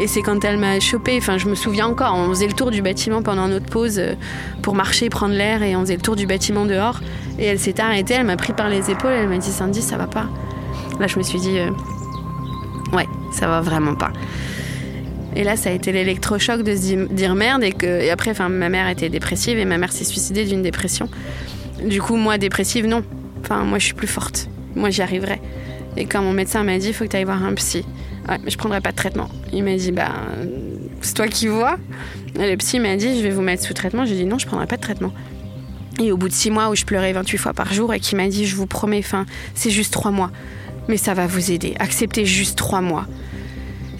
Et 0.00 0.06
c'est 0.06 0.22
quand 0.22 0.44
elle 0.44 0.58
m'a 0.58 0.78
chopée, 0.78 1.16
enfin 1.18 1.38
je 1.38 1.48
me 1.48 1.56
souviens 1.56 1.88
encore, 1.88 2.14
on 2.14 2.28
faisait 2.28 2.46
le 2.46 2.52
tour 2.52 2.70
du 2.70 2.82
bâtiment 2.82 3.20
pendant 3.20 3.48
notre 3.48 3.66
pause 3.66 3.98
euh, 3.98 4.14
pour 4.62 4.76
marcher, 4.76 5.08
prendre 5.08 5.34
l'air, 5.34 5.64
et 5.64 5.74
on 5.74 5.80
faisait 5.80 5.96
le 5.96 6.02
tour 6.02 6.14
du 6.14 6.26
bâtiment 6.26 6.66
dehors. 6.66 7.00
Et 7.38 7.46
elle 7.46 7.58
s'est 7.58 7.80
arrêtée, 7.80 8.14
elle 8.14 8.26
m'a 8.26 8.36
pris 8.36 8.52
par 8.52 8.68
les 8.68 8.90
épaules, 8.92 9.10
elle 9.10 9.28
m'a 9.28 9.38
dit 9.38 9.50
Sandy, 9.50 9.82
ça 9.82 9.96
va 9.96 10.06
pas. 10.06 10.26
Là 11.00 11.08
je 11.08 11.18
me 11.18 11.24
suis 11.24 11.40
dit, 11.40 11.58
euh, 11.58 11.70
ouais, 12.92 13.08
ça 13.32 13.48
va 13.48 13.60
vraiment 13.60 13.96
pas. 13.96 14.12
Et 15.36 15.44
là, 15.44 15.56
ça 15.56 15.70
a 15.70 15.72
été 15.72 15.92
l'électrochoc 15.92 16.62
de 16.62 16.74
se 16.74 16.80
di- 16.80 17.14
dire 17.14 17.34
merde. 17.34 17.62
Et, 17.62 17.72
que, 17.72 18.10
après, 18.10 18.32
ma 18.48 18.68
mère 18.68 18.88
était 18.88 19.08
dépressive 19.08 19.58
et 19.58 19.64
ma 19.64 19.78
mère 19.78 19.92
s'est 19.92 20.04
suicidée 20.04 20.44
d'une 20.44 20.62
dépression. 20.62 21.08
Du 21.84 22.00
coup, 22.02 22.16
moi, 22.16 22.38
dépressive, 22.38 22.86
non. 22.86 23.04
Enfin, 23.40 23.64
moi, 23.64 23.78
je 23.78 23.84
suis 23.86 23.94
plus 23.94 24.08
forte. 24.08 24.48
Moi, 24.74 24.90
j'y 24.90 25.02
arriverai. 25.02 25.40
Et 25.96 26.06
quand 26.06 26.22
mon 26.22 26.32
médecin 26.32 26.62
m'a 26.64 26.78
dit, 26.78 26.88
il 26.88 26.94
faut 26.94 27.04
que 27.04 27.10
tu 27.10 27.16
ailles 27.16 27.24
voir 27.24 27.42
un 27.44 27.54
psy. 27.54 27.84
Ouais, 28.28 28.36
mais 28.44 28.50
je 28.50 28.58
prendrai 28.58 28.80
pas 28.80 28.90
de 28.90 28.96
traitement. 28.96 29.28
Il 29.52 29.64
m'a 29.64 29.74
dit, 29.76 29.92
bah, 29.92 30.12
c'est 31.00 31.14
toi 31.14 31.28
qui 31.28 31.46
vois. 31.46 31.76
Et 32.38 32.50
le 32.50 32.56
psy 32.56 32.78
m'a 32.80 32.96
dit, 32.96 33.16
je 33.18 33.22
vais 33.22 33.30
vous 33.30 33.42
mettre 33.42 33.62
sous 33.64 33.74
traitement. 33.74 34.04
J'ai 34.04 34.14
dit, 34.14 34.24
non, 34.24 34.38
je 34.38 34.46
prendrai 34.46 34.66
pas 34.66 34.76
de 34.76 34.82
traitement. 34.82 35.12
Et 36.00 36.12
au 36.12 36.16
bout 36.16 36.28
de 36.28 36.34
six 36.34 36.50
mois 36.50 36.70
où 36.70 36.76
je 36.76 36.84
pleurais 36.84 37.12
28 37.12 37.38
fois 37.38 37.52
par 37.52 37.72
jour 37.72 37.92
et 37.92 38.00
qui 38.00 38.14
m'a 38.16 38.28
dit, 38.28 38.46
je 38.46 38.54
vous 38.54 38.66
promets, 38.66 38.98
enfin, 39.00 39.26
c'est 39.54 39.70
juste 39.70 39.92
trois 39.92 40.10
mois. 40.10 40.30
Mais 40.88 40.96
ça 40.96 41.14
va 41.14 41.26
vous 41.26 41.50
aider. 41.50 41.74
Acceptez 41.78 42.24
juste 42.24 42.56
trois 42.56 42.80
mois. 42.80 43.06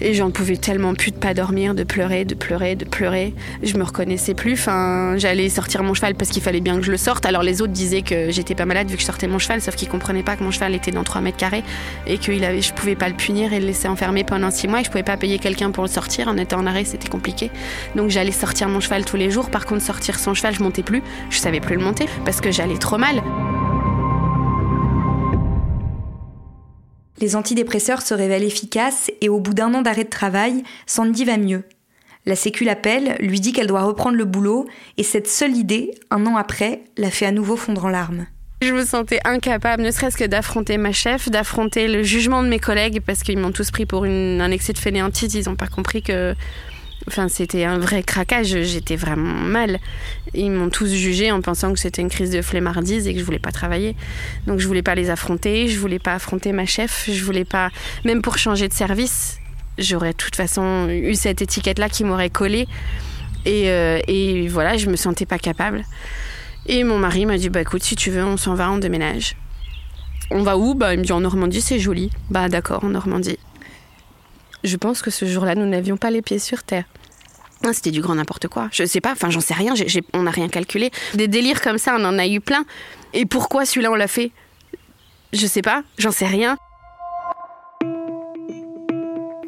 Et 0.01 0.13
j'en 0.13 0.31
pouvais 0.31 0.57
tellement 0.57 0.93
plus 0.93 1.11
de 1.11 1.17
pas 1.17 1.33
dormir, 1.33 1.75
de 1.75 1.83
pleurer, 1.83 2.25
de 2.25 2.35
pleurer, 2.35 2.75
de 2.75 2.85
pleurer. 2.85 3.33
Je 3.63 3.77
me 3.77 3.83
reconnaissais 3.83 4.33
plus. 4.33 4.53
Enfin, 4.53 5.15
j'allais 5.17 5.49
sortir 5.49 5.83
mon 5.83 5.93
cheval 5.93 6.15
parce 6.15 6.31
qu'il 6.31 6.41
fallait 6.41 6.61
bien 6.61 6.77
que 6.77 6.83
je 6.83 6.91
le 6.91 6.97
sorte. 6.97 7.25
Alors 7.25 7.43
les 7.43 7.61
autres 7.61 7.73
disaient 7.73 8.01
que 8.01 8.31
j'étais 8.31 8.55
pas 8.55 8.65
malade 8.65 8.89
vu 8.89 8.95
que 8.95 9.01
je 9.01 9.05
sortais 9.05 9.27
mon 9.27 9.39
cheval, 9.39 9.61
sauf 9.61 9.75
qu'ils 9.75 9.89
comprenaient 9.89 10.23
pas 10.23 10.35
que 10.35 10.43
mon 10.43 10.51
cheval 10.51 10.75
était 10.75 10.91
dans 10.91 11.03
3 11.03 11.21
mètres 11.21 11.37
carrés 11.37 11.63
et 12.07 12.17
que 12.17 12.31
il 12.31 12.43
avait, 12.43 12.61
je 12.61 12.73
pouvais 12.73 12.95
pas 12.95 13.09
le 13.09 13.15
punir 13.15 13.53
et 13.53 13.59
le 13.59 13.65
laisser 13.65 13.87
enfermer 13.87 14.23
pendant 14.23 14.51
6 14.51 14.67
mois 14.67 14.81
et 14.81 14.83
je 14.83 14.89
pouvais 14.89 15.03
pas 15.03 15.17
payer 15.17 15.39
quelqu'un 15.39 15.71
pour 15.71 15.83
le 15.83 15.89
sortir. 15.89 16.27
En 16.27 16.37
étant 16.37 16.59
en 16.59 16.65
arrêt, 16.65 16.85
c'était 16.85 17.09
compliqué. 17.09 17.51
Donc 17.95 18.09
j'allais 18.09 18.31
sortir 18.31 18.69
mon 18.69 18.79
cheval 18.79 19.05
tous 19.05 19.17
les 19.17 19.31
jours. 19.31 19.49
Par 19.49 19.65
contre, 19.65 19.83
sortir 19.83 20.19
son 20.19 20.33
cheval, 20.33 20.55
je 20.55 20.63
montais 20.63 20.83
plus. 20.83 21.03
Je 21.29 21.39
savais 21.39 21.59
plus 21.59 21.75
le 21.75 21.83
monter 21.83 22.05
parce 22.25 22.41
que 22.41 22.51
j'allais 22.51 22.77
trop 22.77 22.97
mal. 22.97 23.21
Les 27.21 27.35
antidépresseurs 27.35 28.01
se 28.01 28.13
révèlent 28.13 28.43
efficaces 28.43 29.11
et 29.21 29.29
au 29.29 29.39
bout 29.39 29.53
d'un 29.53 29.73
an 29.73 29.81
d'arrêt 29.81 30.05
de 30.05 30.09
travail, 30.09 30.63
Sandy 30.85 31.25
va 31.25 31.37
mieux. 31.37 31.63
La 32.25 32.35
Sécu 32.35 32.63
l'appelle, 32.63 33.15
lui 33.19 33.39
dit 33.39 33.53
qu'elle 33.53 33.67
doit 33.67 33.83
reprendre 33.83 34.15
le 34.17 34.25
boulot 34.25 34.67
et 34.97 35.03
cette 35.03 35.27
seule 35.27 35.55
idée, 35.55 35.91
un 36.11 36.25
an 36.25 36.37
après, 36.37 36.81
la 36.97 37.09
fait 37.09 37.25
à 37.25 37.31
nouveau 37.31 37.55
fondre 37.55 37.85
en 37.85 37.89
larmes. 37.89 38.25
Je 38.61 38.73
me 38.73 38.85
sentais 38.85 39.19
incapable, 39.23 39.83
ne 39.83 39.91
serait-ce 39.91 40.17
que 40.17 40.25
d'affronter 40.25 40.77
ma 40.77 40.91
chef, 40.91 41.29
d'affronter 41.29 41.87
le 41.87 42.03
jugement 42.03 42.43
de 42.43 42.49
mes 42.49 42.59
collègues, 42.59 43.01
parce 43.05 43.23
qu'ils 43.23 43.37
m'ont 43.39 43.53
tous 43.53 43.71
pris 43.71 43.85
pour 43.85 44.03
une- 44.03 44.41
un 44.41 44.51
excès 44.51 44.73
de 44.73 44.77
fainéantise. 44.77 45.33
Ils 45.33 45.45
n'ont 45.47 45.55
pas 45.55 45.67
compris 45.67 46.01
que. 46.01 46.35
Enfin, 47.11 47.27
c'était 47.27 47.63
un 47.63 47.79
vrai 47.79 48.03
craquage. 48.03 48.55
J'étais 48.61 48.95
vraiment 48.95 49.33
mal. 49.33 49.79
Ils 50.35 50.51
m'ont 50.51 50.69
tous 50.69 50.93
jugé 50.93 51.31
en 51.31 51.41
pensant 51.41 51.73
que 51.73 51.79
c'était 51.79 52.03
une 52.03 52.09
crise 52.09 52.29
de 52.29 52.43
flemmardise 52.43 53.07
et 53.07 53.13
que 53.13 53.19
je 53.19 53.25
voulais 53.25 53.39
pas 53.39 53.51
travailler. 53.51 53.95
Donc, 54.45 54.59
je 54.59 54.67
voulais 54.67 54.83
pas 54.83 54.93
les 54.93 55.09
affronter. 55.09 55.67
Je 55.67 55.79
voulais 55.79 55.97
pas 55.97 56.13
affronter 56.13 56.51
ma 56.51 56.67
chef. 56.67 57.09
Je 57.11 57.23
voulais 57.23 57.45
pas. 57.45 57.71
Même 58.05 58.21
pour 58.21 58.37
changer 58.37 58.67
de 58.67 58.73
service, 58.73 59.39
j'aurais 59.79 60.11
de 60.11 60.17
toute 60.17 60.35
façon 60.35 60.87
eu 60.87 61.15
cette 61.15 61.41
étiquette-là 61.41 61.89
qui 61.89 62.03
m'aurait 62.03 62.29
collé. 62.29 62.67
Et, 63.45 63.71
euh, 63.71 63.99
et 64.07 64.47
voilà, 64.47 64.77
je 64.77 64.87
me 64.87 64.95
sentais 64.95 65.25
pas 65.25 65.39
capable. 65.39 65.83
Et 66.67 66.83
mon 66.83 66.99
mari 66.99 67.25
m'a 67.25 67.37
dit 67.37 67.49
bah 67.49 67.61
écoute 67.61 67.81
si 67.81 67.95
tu 67.95 68.11
veux 68.11 68.23
on 68.23 68.37
s'en 68.37 68.53
va 68.53 68.69
on 68.69 68.77
déménage. 68.77 69.35
On 70.29 70.43
va 70.43 70.57
où? 70.57 70.75
Bah 70.75 70.93
il 70.93 70.99
me 70.99 71.03
dit 71.03 71.11
en 71.11 71.21
Normandie 71.21 71.61
c'est 71.61 71.79
joli. 71.79 72.11
Bah 72.29 72.49
d'accord 72.49 72.83
en 72.83 72.89
Normandie. 72.89 73.39
Je 74.63 74.75
pense 74.75 75.01
que 75.01 75.09
ce 75.09 75.25
jour-là 75.25 75.55
nous 75.55 75.65
n'avions 75.65 75.97
pas 75.97 76.11
les 76.11 76.21
pieds 76.21 76.37
sur 76.37 76.63
terre. 76.63 76.83
Ah, 77.65 77.73
C'était 77.73 77.91
du 77.91 78.01
grand 78.01 78.15
n'importe 78.15 78.47
quoi. 78.47 78.69
Je 78.71 78.85
sais 78.85 79.01
pas, 79.01 79.11
enfin 79.11 79.29
j'en 79.29 79.41
sais 79.41 79.53
rien, 79.53 79.73
on 80.13 80.23
n'a 80.23 80.31
rien 80.31 80.47
calculé. 80.47 80.91
Des 81.13 81.27
délires 81.27 81.61
comme 81.61 81.77
ça, 81.77 81.95
on 81.97 82.05
en 82.05 82.17
a 82.17 82.27
eu 82.27 82.39
plein. 82.39 82.63
Et 83.13 83.25
pourquoi 83.25 83.65
celui-là 83.65 83.91
on 83.91 83.95
l'a 83.95 84.07
fait? 84.07 84.31
Je 85.33 85.45
sais 85.45 85.61
pas, 85.61 85.83
j'en 85.97 86.11
sais 86.11 86.25
rien. 86.25 86.57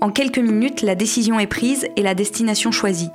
En 0.01 0.09
quelques 0.09 0.39
minutes, 0.39 0.81
la 0.81 0.95
décision 0.95 1.39
est 1.39 1.47
prise 1.47 1.87
et 1.95 2.01
la 2.01 2.15
destination 2.15 2.71
choisie. 2.71 3.09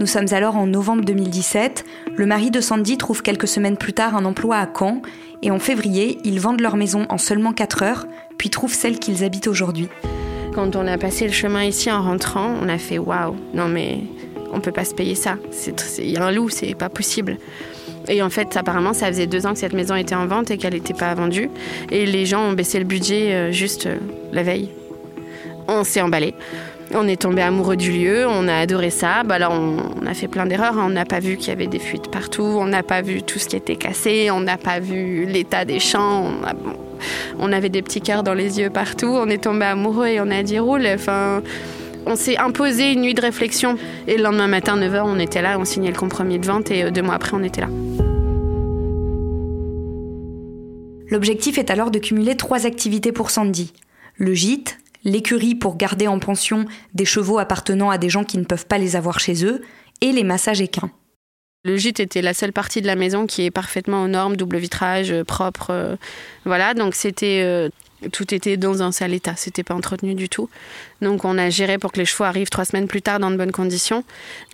Nous 0.00 0.06
sommes 0.06 0.32
alors 0.32 0.56
en 0.56 0.66
novembre 0.66 1.04
2017. 1.04 1.84
Le 2.16 2.26
mari 2.26 2.50
de 2.50 2.60
Sandy 2.60 2.98
trouve 2.98 3.22
quelques 3.22 3.46
semaines 3.46 3.76
plus 3.76 3.92
tard 3.92 4.16
un 4.16 4.24
emploi 4.24 4.56
à 4.56 4.66
Caen 4.66 5.02
et 5.42 5.50
en 5.50 5.58
février, 5.58 6.18
ils 6.24 6.40
vendent 6.40 6.60
leur 6.60 6.76
maison 6.76 7.06
en 7.10 7.18
seulement 7.18 7.52
4 7.52 7.82
heures, 7.82 8.06
puis 8.38 8.50
trouvent 8.50 8.74
celle 8.74 8.98
qu'ils 8.98 9.22
habitent 9.22 9.46
aujourd'hui. 9.46 9.88
Quand 10.54 10.74
on 10.76 10.86
a 10.86 10.98
passé 10.98 11.26
le 11.26 11.32
chemin 11.32 11.64
ici 11.64 11.90
en 11.92 12.02
rentrant, 12.02 12.54
on 12.60 12.68
a 12.68 12.78
fait 12.78 12.98
waouh, 12.98 13.36
non 13.52 13.68
mais 13.68 14.00
on 14.54 14.60
peut 14.60 14.72
pas 14.72 14.84
se 14.84 14.94
payer 14.94 15.14
ça. 15.14 15.36
Il 15.98 16.10
y 16.10 16.16
a 16.16 16.24
un 16.24 16.30
loup, 16.30 16.48
c'est 16.48 16.74
pas 16.74 16.88
possible. 16.88 17.36
Et 18.08 18.22
en 18.22 18.30
fait, 18.30 18.56
apparemment, 18.56 18.92
ça 18.92 19.06
faisait 19.06 19.26
deux 19.26 19.46
ans 19.46 19.52
que 19.52 19.58
cette 19.58 19.72
maison 19.72 19.94
était 19.96 20.14
en 20.14 20.26
vente 20.26 20.50
et 20.50 20.58
qu'elle 20.58 20.74
n'était 20.74 20.94
pas 20.94 21.14
vendue. 21.14 21.50
Et 21.90 22.06
les 22.06 22.26
gens 22.26 22.42
ont 22.42 22.52
baissé 22.52 22.78
le 22.78 22.84
budget 22.84 23.32
euh, 23.32 23.52
juste 23.52 23.86
euh, 23.86 23.96
la 24.32 24.42
veille. 24.42 24.70
On 25.68 25.84
s'est 25.84 26.02
emballé. 26.02 26.34
On 26.92 27.08
est 27.08 27.22
tombé 27.22 27.40
amoureux 27.40 27.76
du 27.76 27.90
lieu, 27.90 28.26
on 28.28 28.46
a 28.46 28.56
adoré 28.56 28.90
ça. 28.90 29.22
Bah 29.24 29.36
alors 29.36 29.52
on, 29.52 30.06
a 30.06 30.12
fait 30.12 30.28
plein 30.28 30.44
d'erreurs. 30.44 30.78
hein. 30.78 30.84
On 30.86 30.90
n'a 30.90 31.06
pas 31.06 31.18
vu 31.18 31.38
qu'il 31.38 31.48
y 31.48 31.52
avait 31.52 31.66
des 31.66 31.78
fuites 31.78 32.10
partout, 32.10 32.42
on 32.42 32.66
n'a 32.66 32.82
pas 32.82 33.00
vu 33.00 33.22
tout 33.22 33.38
ce 33.38 33.48
qui 33.48 33.56
était 33.56 33.76
cassé, 33.76 34.30
on 34.30 34.40
n'a 34.40 34.58
pas 34.58 34.80
vu 34.80 35.24
l'état 35.24 35.64
des 35.64 35.80
champs. 35.80 36.26
On, 36.26 36.74
on 37.38 37.52
avait 37.52 37.70
des 37.70 37.80
petits 37.80 38.02
cœurs 38.02 38.22
dans 38.22 38.34
les 38.34 38.60
yeux 38.60 38.68
partout. 38.68 39.08
On 39.08 39.28
est 39.28 39.42
tombé 39.42 39.64
amoureux 39.64 40.08
et 40.08 40.20
on 40.20 40.30
a 40.30 40.42
dit 40.42 40.58
roule. 40.58 40.86
Enfin, 40.94 41.42
on 42.06 42.16
s'est 42.16 42.36
imposé 42.36 42.92
une 42.92 43.02
nuit 43.02 43.14
de 43.14 43.20
réflexion. 43.20 43.76
Et 44.06 44.16
le 44.16 44.22
lendemain 44.22 44.46
matin, 44.46 44.76
9h, 44.76 45.02
on 45.04 45.18
était 45.18 45.42
là, 45.42 45.58
on 45.58 45.64
signait 45.64 45.90
le 45.90 45.96
compromis 45.96 46.38
de 46.38 46.46
vente 46.46 46.70
et 46.70 46.84
euh, 46.84 46.90
deux 46.90 47.02
mois 47.02 47.14
après, 47.14 47.32
on 47.34 47.42
était 47.42 47.60
là. 47.60 47.68
L'objectif 51.10 51.58
est 51.58 51.70
alors 51.70 51.90
de 51.90 51.98
cumuler 51.98 52.36
trois 52.36 52.66
activités 52.66 53.12
pour 53.12 53.30
Sandy. 53.30 53.72
Le 54.16 54.34
gîte, 54.34 54.78
l'écurie 55.04 55.54
pour 55.54 55.76
garder 55.76 56.08
en 56.08 56.18
pension 56.18 56.64
des 56.94 57.04
chevaux 57.04 57.38
appartenant 57.38 57.90
à 57.90 57.98
des 57.98 58.08
gens 58.08 58.24
qui 58.24 58.38
ne 58.38 58.44
peuvent 58.44 58.66
pas 58.66 58.78
les 58.78 58.96
avoir 58.96 59.20
chez 59.20 59.44
eux, 59.44 59.62
et 60.00 60.12
les 60.12 60.24
massages 60.24 60.60
équins. 60.60 60.90
Le 61.66 61.78
gîte 61.78 61.98
était 61.98 62.20
la 62.20 62.34
seule 62.34 62.52
partie 62.52 62.82
de 62.82 62.86
la 62.86 62.94
maison 62.94 63.26
qui 63.26 63.42
est 63.42 63.50
parfaitement 63.50 64.02
aux 64.04 64.08
normes, 64.08 64.36
double 64.36 64.58
vitrage, 64.58 65.10
euh, 65.10 65.24
propre. 65.24 65.68
euh, 65.70 65.96
voilà, 66.44 66.74
donc 66.74 66.94
c'était. 66.94 67.40
euh, 67.42 67.70
tout 68.12 68.34
était 68.34 68.58
dans 68.58 68.82
un 68.82 68.92
sale 68.92 69.14
état, 69.14 69.32
c'était 69.34 69.62
pas 69.62 69.72
entretenu 69.74 70.14
du 70.14 70.28
tout. 70.28 70.50
Donc 71.00 71.24
on 71.24 71.38
a 71.38 71.48
géré 71.48 71.78
pour 71.78 71.90
que 71.90 71.98
les 71.98 72.04
chevaux 72.04 72.24
arrivent 72.24 72.50
trois 72.50 72.66
semaines 72.66 72.86
plus 72.86 73.00
tard 73.00 73.18
dans 73.18 73.30
de 73.30 73.36
bonnes 73.36 73.52
conditions. 73.52 74.04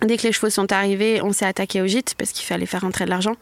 Dès 0.02 0.19
que 0.19 0.23
les 0.23 0.31
chevaux 0.33 0.50
sont 0.50 0.71
arrivés, 0.71 1.21
on 1.21 1.33
s'est 1.33 1.47
attaqué 1.47 1.83
au 1.83 1.87
gîte 1.88 2.14
parce 2.17 2.31
qu'il 2.31 2.47
fallait 2.47 2.67
faire 2.67 2.83
rentrer 2.83 3.07
de 3.07 3.11
l'argent. 3.11 3.35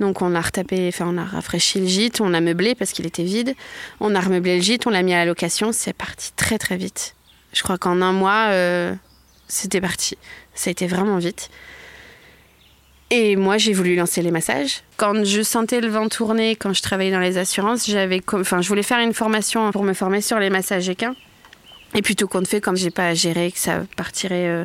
Donc 0.00 0.22
on 0.22 0.34
a 0.34 0.40
retapé, 0.40 0.88
enfin 0.88 1.06
on 1.08 1.16
a 1.16 1.24
rafraîchi 1.24 1.78
le 1.78 1.86
gîte, 1.86 2.20
on 2.20 2.34
a 2.34 2.40
meublé 2.40 2.74
parce 2.74 2.90
qu'il 2.90 3.06
était 3.06 3.22
vide. 3.22 3.54
On 4.00 4.16
a 4.16 4.20
remeublé 4.20 4.56
le 4.56 4.62
gîte, 4.62 4.88
on 4.88 4.90
l'a 4.90 5.02
mis 5.02 5.14
à 5.14 5.18
la 5.18 5.24
location, 5.26 5.70
c'est 5.70 5.92
parti 5.92 6.32
très 6.34 6.58
très 6.58 6.76
vite. 6.76 7.14
Je 7.52 7.62
crois 7.62 7.78
qu'en 7.78 8.02
un 8.02 8.12
mois, 8.12 8.50
c'était 9.46 9.80
parti. 9.80 10.18
Ça 10.54 10.70
a 10.70 10.72
été 10.72 10.88
vraiment 10.88 11.18
vite. 11.18 11.48
Et 13.10 13.36
moi, 13.36 13.58
j'ai 13.58 13.72
voulu 13.72 13.96
lancer 13.96 14.22
les 14.22 14.30
massages. 14.30 14.82
Quand 14.96 15.24
je 15.24 15.42
sentais 15.42 15.80
le 15.80 15.88
vent 15.88 16.08
tourner, 16.08 16.56
quand 16.56 16.72
je 16.72 16.82
travaillais 16.82 17.12
dans 17.12 17.20
les 17.20 17.38
assurances, 17.38 17.86
j'avais, 17.86 18.20
enfin, 18.32 18.62
je 18.62 18.68
voulais 18.68 18.82
faire 18.82 18.98
une 18.98 19.14
formation 19.14 19.70
pour 19.72 19.84
me 19.84 19.92
former 19.92 20.20
sur 20.20 20.38
les 20.38 20.50
massages 20.50 20.88
équins. 20.88 21.14
Et 21.94 22.02
puis 22.02 22.16
tout 22.16 22.26
compte 22.26 22.48
fait, 22.48 22.60
comme 22.60 22.76
j'ai 22.76 22.90
pas 22.90 23.14
géré 23.14 23.52
que 23.52 23.58
ça 23.58 23.82
partirait 23.96 24.48
euh, 24.48 24.64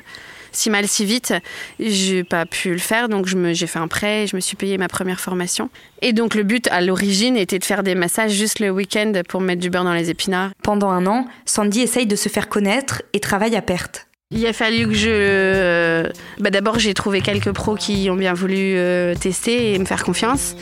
si 0.52 0.70
mal 0.70 0.88
si 0.88 1.06
vite, 1.06 1.34
j'ai 1.80 2.24
pas 2.24 2.46
pu 2.46 2.72
le 2.72 2.80
faire. 2.80 3.10
Donc 3.10 3.28
j'ai 3.28 3.68
fait 3.68 3.80
un 3.80 3.88
prêt, 3.88 4.24
et 4.24 4.28
je 4.28 4.36
me 4.36 4.42
suis 4.42 4.56
payé 4.56 4.78
ma 4.78 4.88
première 4.88 5.20
formation. 5.20 5.70
Et 6.02 6.14
donc 6.14 6.36
le 6.36 6.44
but 6.44 6.68
à 6.70 6.82
l'origine 6.82 7.38
était 7.38 7.60
de 7.60 7.66
faire 7.66 7.84
des 7.84 7.96
massages 7.96 8.32
juste 8.32 8.60
le 8.60 8.70
week-end 8.72 9.14
pour 9.28 9.42
mettre 9.42 9.62
du 9.62 9.70
beurre 9.70 9.84
dans 9.84 9.94
les 9.94 10.10
épinards. 10.10 10.52
Pendant 10.64 10.90
un 10.90 11.06
an, 11.06 11.28
Sandy 11.46 11.82
essaye 11.82 12.08
de 12.08 12.16
se 12.16 12.30
faire 12.30 12.50
connaître 12.50 13.04
et 13.14 13.20
travaille 13.20 13.56
à 13.56 13.62
perte. 13.62 14.09
Il 14.32 14.46
a 14.46 14.54
fallu 14.54 14.88
que 14.88 14.94
je. 14.94 15.10
euh, 15.10 16.04
bah 16.40 16.52
D'abord, 16.52 16.78
j'ai 16.78 16.94
trouvé 16.94 17.20
quelques 17.22 17.52
pros 17.52 17.74
qui 17.74 18.10
ont 18.12 18.16
bien 18.16 18.36
voulu 18.36 18.76
euh, 18.78 19.16
tester 19.16 19.74
et 19.74 19.80
me 19.80 19.86
faire 19.86 20.04
confiance. 20.04 20.56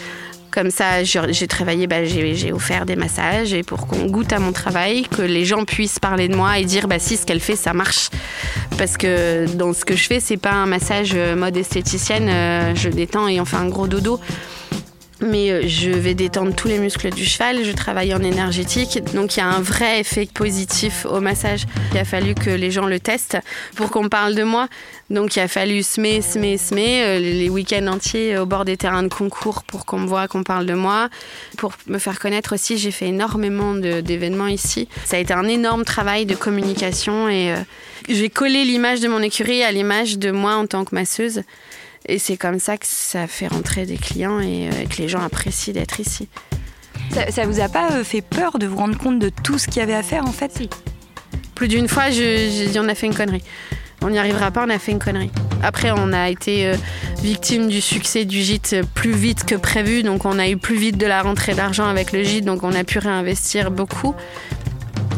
Comme 0.51 0.71
ça, 0.71 1.03
j'ai 1.03 1.47
travaillé, 1.47 1.85
bah, 1.85 2.05
j'ai 2.05 2.53
offert 2.53 2.85
des 2.85 2.95
massages 2.95 3.53
et 3.53 3.63
pour 3.63 3.85
qu'on 3.85 4.05
goûte 4.05 4.31
à 4.31 4.39
mon 4.39 4.53
travail, 4.53 5.03
que 5.03 5.21
les 5.21 5.43
gens 5.43 5.65
puissent 5.65 5.99
parler 5.99 6.29
de 6.29 6.35
moi 6.37 6.59
et 6.59 6.63
dire 6.63 6.87
bah 6.87 6.97
si 6.97 7.17
ce 7.17 7.25
qu'elle 7.25 7.41
fait 7.41 7.57
ça 7.57 7.73
marche. 7.73 8.09
Parce 8.77 8.95
que 8.95 9.45
dans 9.57 9.73
ce 9.73 9.83
que 9.83 9.97
je 9.97 10.07
fais, 10.07 10.21
c'est 10.21 10.37
pas 10.37 10.53
un 10.53 10.65
massage 10.65 11.11
euh, 11.13 11.35
mode 11.35 11.57
esthéticienne, 11.57 12.73
je 12.73 12.87
détends 12.87 13.27
et 13.27 13.41
on 13.41 13.45
fait 13.45 13.57
un 13.57 13.67
gros 13.67 13.87
dodo. 13.87 14.21
Mais 15.19 15.49
euh, 15.49 15.67
je 15.67 15.89
vais 15.89 16.13
détendre 16.13 16.53
tous 16.55 16.67
les 16.67 16.77
muscles 16.77 17.09
du 17.09 17.25
cheval, 17.25 17.63
je 17.63 17.71
travaille 17.71 18.13
en 18.13 18.21
énergétique, 18.21 18.99
donc 19.15 19.35
il 19.35 19.39
y 19.39 19.41
a 19.41 19.47
un 19.47 19.61
vrai 19.61 20.01
effet 20.01 20.27
positif 20.31 21.07
au 21.09 21.19
massage. 21.19 21.63
Il 21.91 21.97
a 21.97 22.05
fallu 22.05 22.35
que 22.35 22.51
les 22.51 22.69
gens 22.69 22.85
le 22.85 22.99
testent 22.99 23.39
pour 23.75 23.89
qu'on 23.89 24.09
parle 24.09 24.35
de 24.35 24.43
moi. 24.43 24.67
Donc 25.09 25.35
il 25.35 25.39
a 25.39 25.47
fallu 25.47 25.81
semer, 25.81 26.21
semer, 26.21 26.57
semer, 26.57 27.03
euh, 27.03 27.19
les 27.19 27.49
week-ends 27.49 27.87
entiers 27.87 28.35
euh, 28.35 28.43
au 28.43 28.45
bord 28.45 28.65
des 28.65 28.77
terrains 28.77 29.03
de 29.03 29.07
concours 29.07 29.63
pour 29.63 29.85
qu'on 29.85 29.99
me 29.99 30.07
voit, 30.07 30.27
qu'on 30.27 30.43
parle 30.43 30.65
de 30.65 30.73
moi. 30.73 31.09
Pour 31.57 31.73
me 31.87 31.97
faire 31.97 32.19
connaître 32.19 32.53
aussi, 32.53 32.77
j'ai 32.77 32.91
fait 32.91 33.07
énormément 33.07 33.73
d'événements 33.73 34.47
ici. 34.47 34.87
Ça 35.05 35.17
a 35.17 35.19
été 35.19 35.33
un 35.33 35.47
énorme 35.47 35.83
travail 35.83 36.25
de 36.25 36.35
communication 36.35 37.27
et 37.29 37.55
j'ai 38.09 38.29
collé 38.29 38.65
l'image 38.65 38.99
de 38.99 39.07
mon 39.07 39.21
écurie 39.21 39.63
à 39.63 39.71
l'image 39.71 40.19
de 40.19 40.31
moi 40.31 40.55
en 40.55 40.67
tant 40.67 40.85
que 40.85 40.93
masseuse. 40.93 41.41
Et 42.07 42.19
c'est 42.19 42.37
comme 42.37 42.59
ça 42.59 42.77
que 42.77 42.85
ça 42.85 43.27
fait 43.27 43.47
rentrer 43.47 43.85
des 43.85 43.97
clients 43.97 44.39
et 44.39 44.69
euh, 44.69 44.85
que 44.89 45.01
les 45.01 45.09
gens 45.09 45.21
apprécient 45.21 45.73
d'être 45.73 45.99
ici. 45.99 46.29
Ça, 47.11 47.31
ça 47.31 47.45
vous 47.45 47.59
a 47.59 47.67
pas 47.67 47.91
euh, 47.91 48.03
fait 48.03 48.21
peur 48.21 48.59
de 48.59 48.65
vous 48.65 48.77
rendre 48.77 48.97
compte 48.97 49.19
de 49.19 49.29
tout 49.29 49.57
ce 49.57 49.67
qu'il 49.67 49.77
y 49.77 49.81
avait 49.81 49.93
à 49.93 50.03
faire 50.03 50.25
en 50.25 50.31
fait? 50.31 50.73
Plus 51.53 51.67
d'une 51.67 51.87
fois, 51.87 52.09
j'ai 52.09 52.67
dit 52.67 52.79
on 52.79 52.87
a 52.87 52.95
fait 52.95 53.07
une 53.07 53.15
connerie. 53.15 53.43
On 54.01 54.09
n'y 54.09 54.19
arrivera 54.19 54.51
pas, 54.51 54.63
on 54.65 54.69
a 54.69 54.79
fait 54.79 54.91
une 54.91 54.99
connerie. 54.99 55.31
Après, 55.63 55.91
on 55.91 56.13
a 56.13 56.29
été 56.29 56.67
euh, 56.67 56.75
victime 57.21 57.67
du 57.67 57.81
succès 57.81 58.25
du 58.25 58.41
gîte 58.41 58.75
plus 58.93 59.11
vite 59.11 59.43
que 59.43 59.55
prévu, 59.55 60.03
donc 60.03 60.23
on 60.23 60.37
a 60.39 60.47
eu 60.47 60.55
plus 60.55 60.77
vite 60.77 60.97
de 60.97 61.07
la 61.07 61.23
rentrée 61.23 61.55
d'argent 61.55 61.87
avec 61.87 62.13
le 62.13 62.23
gîte, 62.23 62.45
donc 62.45 62.63
on 62.63 62.73
a 62.73 62.83
pu 62.83 62.99
réinvestir 62.99 63.71
beaucoup. 63.71 64.15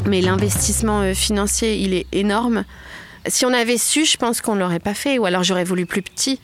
Mais 0.05 0.22
l'investissement 0.22 1.13
financier, 1.13 1.75
il 1.75 1.93
est 1.93 2.08
énorme. 2.13 2.63
Si 3.27 3.46
on 3.46 3.53
avait 3.53 3.77
su, 3.77 4.05
je 4.05 4.15
pense 4.15 4.39
qu'on 4.39 4.55
ne 4.55 4.62
l'aurait 4.62 4.79
pas 4.79 4.93
fait, 4.93 5.19
ou 5.19 5.25
alors 5.25 5.43
j'aurais 5.43 5.65
voulu 5.65 5.86
plus 5.86 6.01
petit. 6.01 6.39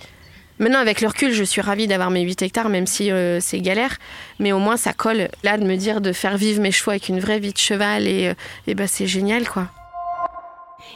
Maintenant, 0.58 0.80
avec 0.80 1.02
le 1.02 1.08
recul, 1.08 1.34
je 1.34 1.44
suis 1.44 1.62
ravie 1.62 1.88
d'avoir 1.88 2.12
mes 2.12 2.22
8 2.22 2.42
hectares, 2.44 2.70
même 2.70 2.88
si 2.88 3.12
euh, 3.12 3.40
c'est 3.42 3.60
galère. 3.60 3.98
Mais 4.40 4.54
au 4.54 4.60
moins, 4.60 4.78
ça 4.78 4.94
colle. 4.94 5.28
Là, 5.44 5.58
de 5.58 5.66
me 5.66 5.76
dire 5.76 6.00
de 6.00 6.14
faire 6.14 6.38
vivre 6.38 6.62
mes 6.62 6.72
chevaux 6.72 6.92
avec 6.92 7.10
une 7.10 7.20
vraie 7.20 7.40
vie 7.40 7.52
de 7.52 7.58
cheval, 7.58 8.08
et, 8.08 8.34
euh, 8.68 8.74
ben, 8.74 8.88
c'est 8.88 9.08
génial, 9.08 9.50
quoi. 9.50 9.68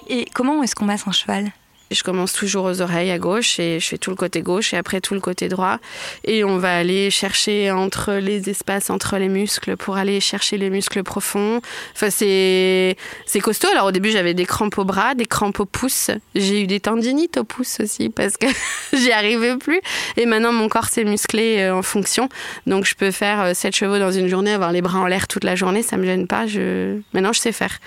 Et 0.07 0.25
comment 0.33 0.63
est-ce 0.63 0.75
qu'on 0.75 0.85
masse 0.85 1.07
un 1.07 1.11
cheval? 1.11 1.51
Je 1.91 2.03
commence 2.03 2.33
toujours 2.33 2.65
aux 2.65 2.81
oreilles 2.81 3.09
à 3.09 3.17
gauche 3.17 3.59
et 3.59 3.79
je 3.79 3.87
fais 3.87 3.97
tout 3.97 4.11
le 4.11 4.15
côté 4.15 4.41
gauche 4.41 4.73
et 4.73 4.77
après 4.77 5.01
tout 5.01 5.15
le 5.15 5.19
côté 5.19 5.47
droit. 5.47 5.79
Et 6.23 6.43
on 6.43 6.57
va 6.57 6.77
aller 6.77 7.09
chercher 7.09 7.71
entre 7.71 8.13
les 8.13 8.49
espaces, 8.49 8.89
entre 8.91 9.17
les 9.17 9.27
muscles 9.27 9.75
pour 9.75 9.97
aller 9.97 10.19
chercher 10.19 10.57
les 10.57 10.69
muscles 10.69 11.01
profonds. 11.03 11.61
Enfin, 11.95 12.11
c'est, 12.11 12.95
c'est 13.25 13.39
costaud. 13.39 13.69
Alors 13.71 13.87
au 13.87 13.91
début, 13.91 14.11
j'avais 14.11 14.35
des 14.35 14.45
crampes 14.45 14.77
au 14.77 14.85
bras, 14.85 15.15
des 15.15 15.25
crampes 15.25 15.59
au 15.59 15.65
pouce. 15.65 16.11
J'ai 16.35 16.61
eu 16.61 16.67
des 16.67 16.79
tendinites 16.79 17.37
au 17.37 17.43
pouce 17.43 17.79
aussi 17.79 18.09
parce 18.09 18.37
que 18.37 18.47
j'y 18.93 19.11
arrivais 19.11 19.57
plus. 19.57 19.81
Et 20.15 20.27
maintenant, 20.27 20.53
mon 20.53 20.69
corps 20.69 20.89
s'est 20.89 21.05
musclé 21.05 21.59
euh, 21.59 21.75
en 21.75 21.81
fonction. 21.81 22.29
Donc 22.67 22.85
je 22.85 22.93
peux 22.93 23.11
faire 23.11 23.41
euh, 23.41 23.53
7 23.55 23.75
chevaux 23.75 23.97
dans 23.97 24.11
une 24.11 24.27
journée, 24.27 24.51
avoir 24.51 24.71
les 24.71 24.81
bras 24.81 24.99
en 24.99 25.07
l'air 25.07 25.27
toute 25.27 25.43
la 25.43 25.55
journée. 25.55 25.81
Ça 25.81 25.97
me 25.97 26.05
gêne 26.05 26.27
pas. 26.27 26.45
Je... 26.45 26.99
Maintenant, 27.13 27.33
je 27.33 27.39
sais 27.39 27.51
faire. 27.51 27.79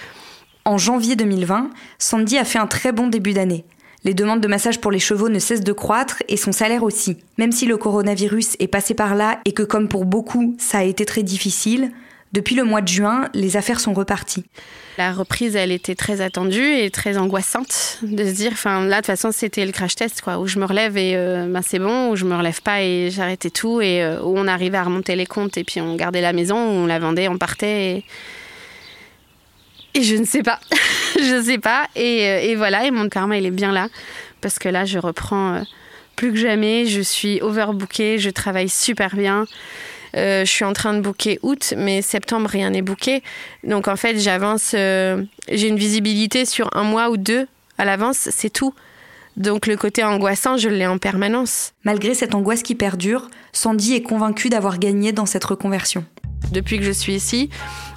En 0.64 0.78
janvier 0.78 1.16
2020, 1.16 1.70
Sandy 1.98 2.38
a 2.38 2.44
fait 2.44 2.58
un 2.58 2.66
très 2.66 2.92
bon 2.92 3.08
début 3.08 3.32
d'année. 3.32 3.64
Les 4.04 4.14
demandes 4.14 4.40
de 4.40 4.48
massage 4.48 4.80
pour 4.80 4.90
les 4.90 4.98
chevaux 4.98 5.28
ne 5.28 5.38
cessent 5.38 5.62
de 5.62 5.72
croître 5.72 6.22
et 6.28 6.36
son 6.36 6.50
salaire 6.50 6.82
aussi. 6.82 7.18
Même 7.38 7.52
si 7.52 7.66
le 7.66 7.76
coronavirus 7.76 8.56
est 8.58 8.66
passé 8.66 8.94
par 8.94 9.14
là 9.14 9.38
et 9.44 9.52
que 9.52 9.62
comme 9.62 9.88
pour 9.88 10.04
beaucoup, 10.04 10.56
ça 10.58 10.78
a 10.78 10.82
été 10.82 11.04
très 11.04 11.22
difficile, 11.22 11.92
depuis 12.32 12.54
le 12.54 12.64
mois 12.64 12.80
de 12.80 12.88
juin, 12.88 13.28
les 13.34 13.58
affaires 13.58 13.78
sont 13.78 13.92
reparties. 13.92 14.44
La 14.96 15.12
reprise, 15.12 15.54
elle 15.54 15.70
était 15.70 15.94
très 15.94 16.22
attendue 16.22 16.64
et 16.64 16.90
très 16.90 17.18
angoissante 17.18 17.98
de 18.02 18.24
se 18.24 18.30
dire, 18.30 18.52
enfin 18.52 18.86
là 18.86 18.96
de 18.96 19.00
toute 19.00 19.06
façon 19.06 19.32
c'était 19.32 19.66
le 19.66 19.72
crash 19.72 19.94
test 19.96 20.22
quoi, 20.22 20.38
où 20.38 20.46
je 20.46 20.58
me 20.58 20.64
relève 20.64 20.96
et 20.96 21.12
euh, 21.14 21.46
ben, 21.46 21.60
c'est 21.62 21.78
bon, 21.78 22.10
où 22.10 22.16
je 22.16 22.24
me 22.24 22.34
relève 22.34 22.62
pas 22.62 22.82
et 22.82 23.10
j'arrêtais 23.10 23.50
tout 23.50 23.82
et 23.82 24.02
euh, 24.02 24.22
où 24.22 24.34
on 24.36 24.46
arrivait 24.48 24.78
à 24.78 24.82
remonter 24.82 25.14
les 25.14 25.26
comptes 25.26 25.58
et 25.58 25.64
puis 25.64 25.80
on 25.80 25.94
gardait 25.94 26.22
la 26.22 26.32
maison, 26.32 26.56
où 26.56 26.82
on 26.82 26.86
la 26.86 26.98
vendait, 26.98 27.28
on 27.28 27.36
partait 27.36 27.96
et, 27.96 28.04
et 29.94 30.02
je 30.02 30.16
ne 30.16 30.24
sais 30.24 30.42
pas, 30.42 30.60
je 31.16 31.42
sais 31.42 31.58
pas 31.58 31.86
et, 31.96 32.28
euh, 32.28 32.40
et 32.40 32.56
voilà 32.56 32.84
et 32.86 32.90
mon 32.90 33.08
karma 33.08 33.36
il 33.36 33.46
est 33.46 33.50
bien 33.50 33.72
là 33.72 33.88
parce 34.40 34.58
que 34.58 34.68
là 34.68 34.84
je 34.84 34.98
reprends 34.98 35.54
euh, 35.54 35.62
plus 36.16 36.32
que 36.32 36.38
jamais, 36.38 36.86
je 36.86 37.00
suis 37.00 37.40
overbookée, 37.40 38.18
je 38.18 38.30
travaille 38.30 38.68
super 38.68 39.16
bien. 39.16 39.46
Euh, 40.14 40.44
je 40.44 40.50
suis 40.50 40.64
en 40.64 40.74
train 40.74 40.92
de 40.92 41.00
booker 41.00 41.38
août, 41.42 41.72
mais 41.76 42.02
septembre, 42.02 42.50
rien 42.50 42.68
n'est 42.68 42.82
booké. 42.82 43.22
Donc 43.64 43.88
en 43.88 43.96
fait, 43.96 44.18
j'avance, 44.20 44.72
j'ai 44.72 45.68
une 45.68 45.78
visibilité 45.78 46.44
sur 46.44 46.68
un 46.76 46.84
mois 46.84 47.08
ou 47.08 47.16
deux 47.16 47.48
à 47.78 47.86
l'avance, 47.86 48.28
c'est 48.30 48.50
tout. 48.50 48.74
Donc 49.36 49.66
le 49.66 49.76
côté 49.76 50.04
angoissant, 50.04 50.56
je 50.56 50.68
l'ai 50.68 50.86
en 50.86 50.98
permanence. 50.98 51.72
Malgré 51.84 52.14
cette 52.14 52.34
angoisse 52.34 52.62
qui 52.62 52.74
perdure, 52.74 53.28
Sandy 53.52 53.94
est 53.94 54.02
convaincue 54.02 54.50
d'avoir 54.50 54.78
gagné 54.78 55.12
dans 55.12 55.26
cette 55.26 55.44
reconversion. 55.44 56.04
Depuis 56.50 56.78
que 56.78 56.84
je 56.84 56.90
suis 56.90 57.14
ici, 57.14 57.50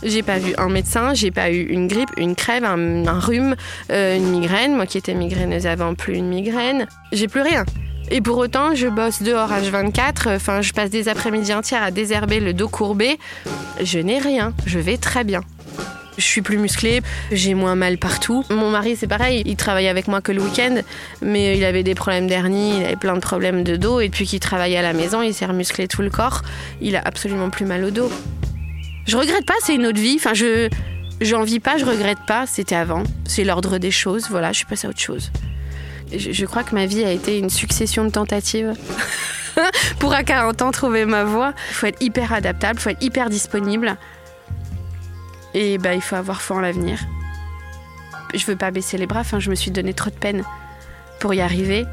j'ai 0.04 0.24
pas 0.24 0.38
vu 0.38 0.54
un 0.58 0.70
médecin, 0.70 1.14
j'ai 1.14 1.32
pas 1.32 1.52
eu 1.52 1.64
une 1.64 1.88
grippe, 1.88 2.10
une 2.18 2.36
crève, 2.36 2.64
un, 2.64 3.20
rhume, 3.20 3.56
euh, 3.92 4.18
une 4.18 4.30
migraine. 4.30 4.76
Moi 4.76 4.86
qui 4.86 4.98
étais 4.98 5.14
migraineuse 5.14 5.68
avant, 5.68 5.96
plus 5.96 6.16
une 6.16 6.28
migraine. 6.28 6.88
J'ai 7.12 7.28
plus 7.28 7.42
rien. 7.42 7.66
Et 8.12 8.22
pour 8.22 8.38
autant, 8.38 8.76
je 8.76 8.88
bosse 8.88 9.24
dehors 9.24 9.50
H24. 9.50 10.36
Enfin, 10.36 10.62
je 10.62 10.74
passe 10.74 10.90
des 10.90 11.10
après-midi 11.10 11.54
entières 11.54 11.84
à 11.84 11.92
désherber 11.92 12.40
le 12.40 12.54
dos 12.54 12.70
courbé. 12.70 13.18
Je 13.82 14.00
n'ai 14.00 14.20
rien. 14.20 14.54
Je 14.66 14.80
vais 14.80 14.98
très 14.98 15.24
bien. 15.24 15.42
Je 16.18 16.24
suis 16.24 16.42
plus 16.42 16.58
musclée, 16.58 17.02
j'ai 17.32 17.54
moins 17.56 17.76
mal 17.76 17.98
partout. 17.98 18.46
Mon 18.50 18.70
mari, 18.70 18.96
c'est 18.96 19.08
pareil, 19.08 19.44
il 19.46 19.58
travaille 19.58 19.88
avec 19.88 20.08
moi 20.08 20.22
que 20.22 20.32
le 20.32 20.42
week-end, 20.42 20.78
mais 21.22 21.58
il 21.58 21.66
avait 21.66 21.84
des 21.84 21.96
problèmes 21.96 22.28
d'hernie, 22.28 22.78
il 22.78 22.86
avait 22.86 22.96
plein 22.96 23.16
de 23.16 23.20
problèmes 23.20 23.64
de 23.64 23.76
dos, 23.76 24.00
et 24.00 24.08
depuis 24.08 24.26
qu'il 24.26 24.40
travaille 24.40 24.78
à 24.78 24.82
la 24.82 24.94
maison, 24.94 25.22
il 25.22 25.34
s'est 25.34 25.46
remusclé 25.46 25.88
tout 25.88 26.02
le 26.02 26.10
corps. 26.10 26.42
Il 26.80 26.96
a 26.96 27.02
absolument 27.04 27.50
plus 27.50 27.66
mal 27.66 27.84
au 27.84 27.92
dos. 27.92 28.10
Je 29.06 29.18
regrette 29.18 29.46
pas, 29.46 29.54
c'est 29.62 29.76
une 29.76 29.86
autre 29.86 30.00
vie. 30.00 30.16
Enfin, 30.18 30.34
je. 30.34 30.70
J'en 31.22 31.44
vis 31.44 31.62
pas, 31.62 31.78
je 31.78 31.86
regrette 31.86 32.20
pas, 32.28 32.46
c'était 32.46 32.76
avant. 32.76 33.04
C'est 33.26 33.46
l'ordre 33.46 33.78
des 33.78 33.92
choses, 33.92 34.28
voilà, 34.30 34.52
je 34.52 34.58
suis 34.58 34.66
passée 34.66 34.88
à 34.88 34.90
autre 34.90 35.00
chose. 35.00 35.32
Je, 36.14 36.46
crois 36.46 36.64
que 36.64 36.76
ma 36.76 36.86
vie 36.86 37.04
a 37.04 37.12
été 37.12 37.40
une 37.40 37.50
succession 37.50 38.04
de 38.04 38.10
tentatives. 38.10 38.74
Pour 40.00 40.14
à 40.14 40.24
40 40.24 40.62
ans 40.62 40.72
trouver 40.72 41.06
ma 41.06 41.24
voie, 41.24 41.54
il 41.70 41.74
faut 41.74 41.86
être 41.88 42.02
hyper 42.02 42.34
adaptable, 42.34 42.80
il 42.80 42.82
faut 42.82 42.90
être 42.90 43.04
hyper 43.04 43.30
disponible. 43.30 43.96
Et 45.54 45.78
bah, 45.78 45.94
il 45.94 46.02
faut 46.02 46.18
avoir 46.18 46.42
foi 46.42 46.58
en 46.58 46.60
l'avenir. 46.60 47.00
Je 48.34 48.46
veux 48.46 48.58
pas 48.58 48.72
baisser 48.72 48.98
les 48.98 49.08
bras, 49.08 49.22
enfin, 49.22 49.40
je 49.40 49.50
me 49.50 49.56
suis 49.56 49.72
donné 49.72 49.94
trop 49.94 50.10
de 50.10 50.16
peine 50.16 50.44
pour 51.22 51.34
y 51.34 51.40
arriver. 51.40 51.86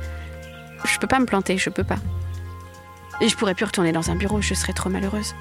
Je 0.84 0.98
peux 0.98 1.06
pas 1.06 1.20
me 1.20 1.26
planter, 1.26 1.58
je 1.58 1.70
peux 1.70 1.84
pas. 1.84 1.98
Et 3.20 3.28
je 3.28 3.36
pourrais 3.36 3.54
plus 3.54 3.66
retourner 3.66 3.92
dans 3.92 4.10
un 4.10 4.16
bureau, 4.16 4.42
je 4.42 4.54
serais 4.54 4.72
trop 4.72 4.90
malheureuse. 4.90 5.34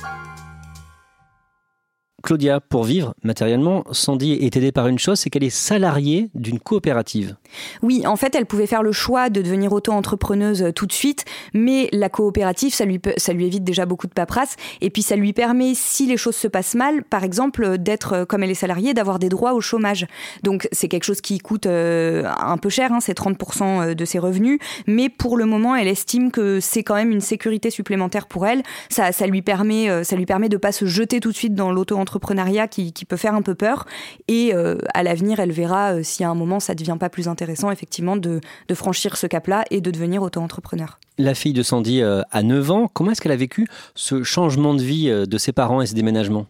Claudia, 2.32 2.62
pour 2.62 2.86
vivre 2.86 3.14
matériellement, 3.24 3.84
Sandy 3.92 4.32
est 4.32 4.56
aidée 4.56 4.72
par 4.72 4.88
une 4.88 4.98
chose, 4.98 5.20
c'est 5.20 5.30
qu'elle 5.30 5.44
est 5.44 5.50
salariée 5.50 6.30
d'une 6.34 6.62
coopérative. 6.62 7.36
Oui, 7.82 8.08
en 8.08 8.16
fait, 8.16 8.36
elle 8.36 8.46
pouvait 8.46 8.68
faire 8.68 8.84
le 8.84 8.94
choix 8.94 9.30
de 9.30 9.42
devenir 9.42 9.74
auto-entrepreneuse 9.74 10.72
tout 10.74 10.86
de 10.86 10.94
suite, 10.94 11.26
mais 11.54 11.90
la 11.92 12.08
coopérative, 12.08 12.74
ça 12.74 12.86
lui, 12.86 13.02
ça 13.18 13.34
lui 13.34 13.48
évite 13.48 13.66
déjà 13.66 13.86
beaucoup 13.86 14.08
de 14.08 14.14
paperasse, 14.14 14.56
et 14.80 14.90
puis 14.90 15.02
ça 15.02 15.18
lui 15.18 15.34
permet, 15.34 15.74
si 15.76 16.08
les 16.08 16.16
choses 16.16 16.38
se 16.38 16.48
passent 16.48 16.74
mal, 16.74 17.04
par 17.04 17.26
exemple, 17.26 17.78
d'être, 17.78 18.24
comme 18.24 18.44
elle 18.44 18.52
est 18.52 18.54
salariée, 18.54 18.94
d'avoir 18.94 19.20
des 19.20 19.28
droits 19.28 19.54
au 19.54 19.60
chômage. 19.60 20.08
Donc 20.42 20.70
c'est 20.72 20.88
quelque 20.88 21.04
chose 21.04 21.20
qui 21.20 21.38
coûte 21.40 21.66
euh, 21.66 22.24
un 22.40 22.56
peu 22.56 22.70
cher, 22.70 22.94
hein, 22.94 23.00
c'est 23.02 23.20
30% 23.20 23.94
de 23.94 24.06
ses 24.06 24.20
revenus, 24.20 24.58
mais 24.88 25.10
pour 25.10 25.36
le 25.36 25.44
moment, 25.44 25.76
elle 25.76 25.90
estime 25.90 26.32
que 26.32 26.62
c'est 26.62 26.84
quand 26.84 26.96
même 26.96 27.12
une 27.12 27.20
sécurité 27.20 27.72
supplémentaire 27.72 28.26
pour 28.26 28.48
elle. 28.48 28.64
Ça, 28.88 29.12
ça 29.12 29.28
lui 29.28 29.42
permet, 29.42 29.90
euh, 29.90 30.06
ça 30.06 30.16
lui 30.16 30.26
permet 30.26 30.48
de 30.48 30.56
pas 30.56 30.72
se 30.72 30.86
jeter 30.86 31.20
tout 31.20 31.32
de 31.32 31.36
suite 31.36 31.56
dans 31.56 31.74
l'auto-entrepreneuriat 31.74 32.21
qui, 32.68 33.06
peut 33.06 33.18
faire 33.18 33.34
un 33.34 33.42
peu 33.42 33.56
peur. 33.56 33.86
Et 34.28 34.54
euh, 34.54 34.78
à 34.94 35.04
l'avenir, 35.04 35.40
elle 35.40 35.52
verra 35.52 35.94
euh, 35.94 36.04
si 36.04 36.24
à 36.24 36.30
un 36.30 36.36
moment 36.36 36.60
ça 36.60 36.76
devient 36.76 36.98
pas 37.00 37.10
plus 37.10 37.28
intéressant, 37.28 37.72
effectivement, 37.72 38.16
de, 38.16 38.40
de 38.68 38.76
franchir 38.76 39.18
ce 39.18 39.28
cap-là 39.28 39.66
et 39.72 39.82
de 39.82 39.92
devenir 39.92 40.22
auto-entrepreneur. 40.22 41.00
La 41.18 41.34
fille 41.34 41.54
de 41.54 41.64
Sandy 41.64 42.02
euh, 42.02 42.22
a 42.32 42.44
9 42.44 42.72
ans. 42.72 42.88
Comment 42.92 43.12
est-ce 43.12 43.22
qu'elle 43.22 43.32
a 43.32 43.38
vécu 43.38 43.68
ce 43.96 44.24
changement 44.24 44.74
de 44.74 44.82
vie 44.82 45.10
de 45.12 45.38
ses 45.38 45.52
parents 45.52 45.82
et 45.82 45.86
ce 45.86 45.94
déménagement 45.94 46.46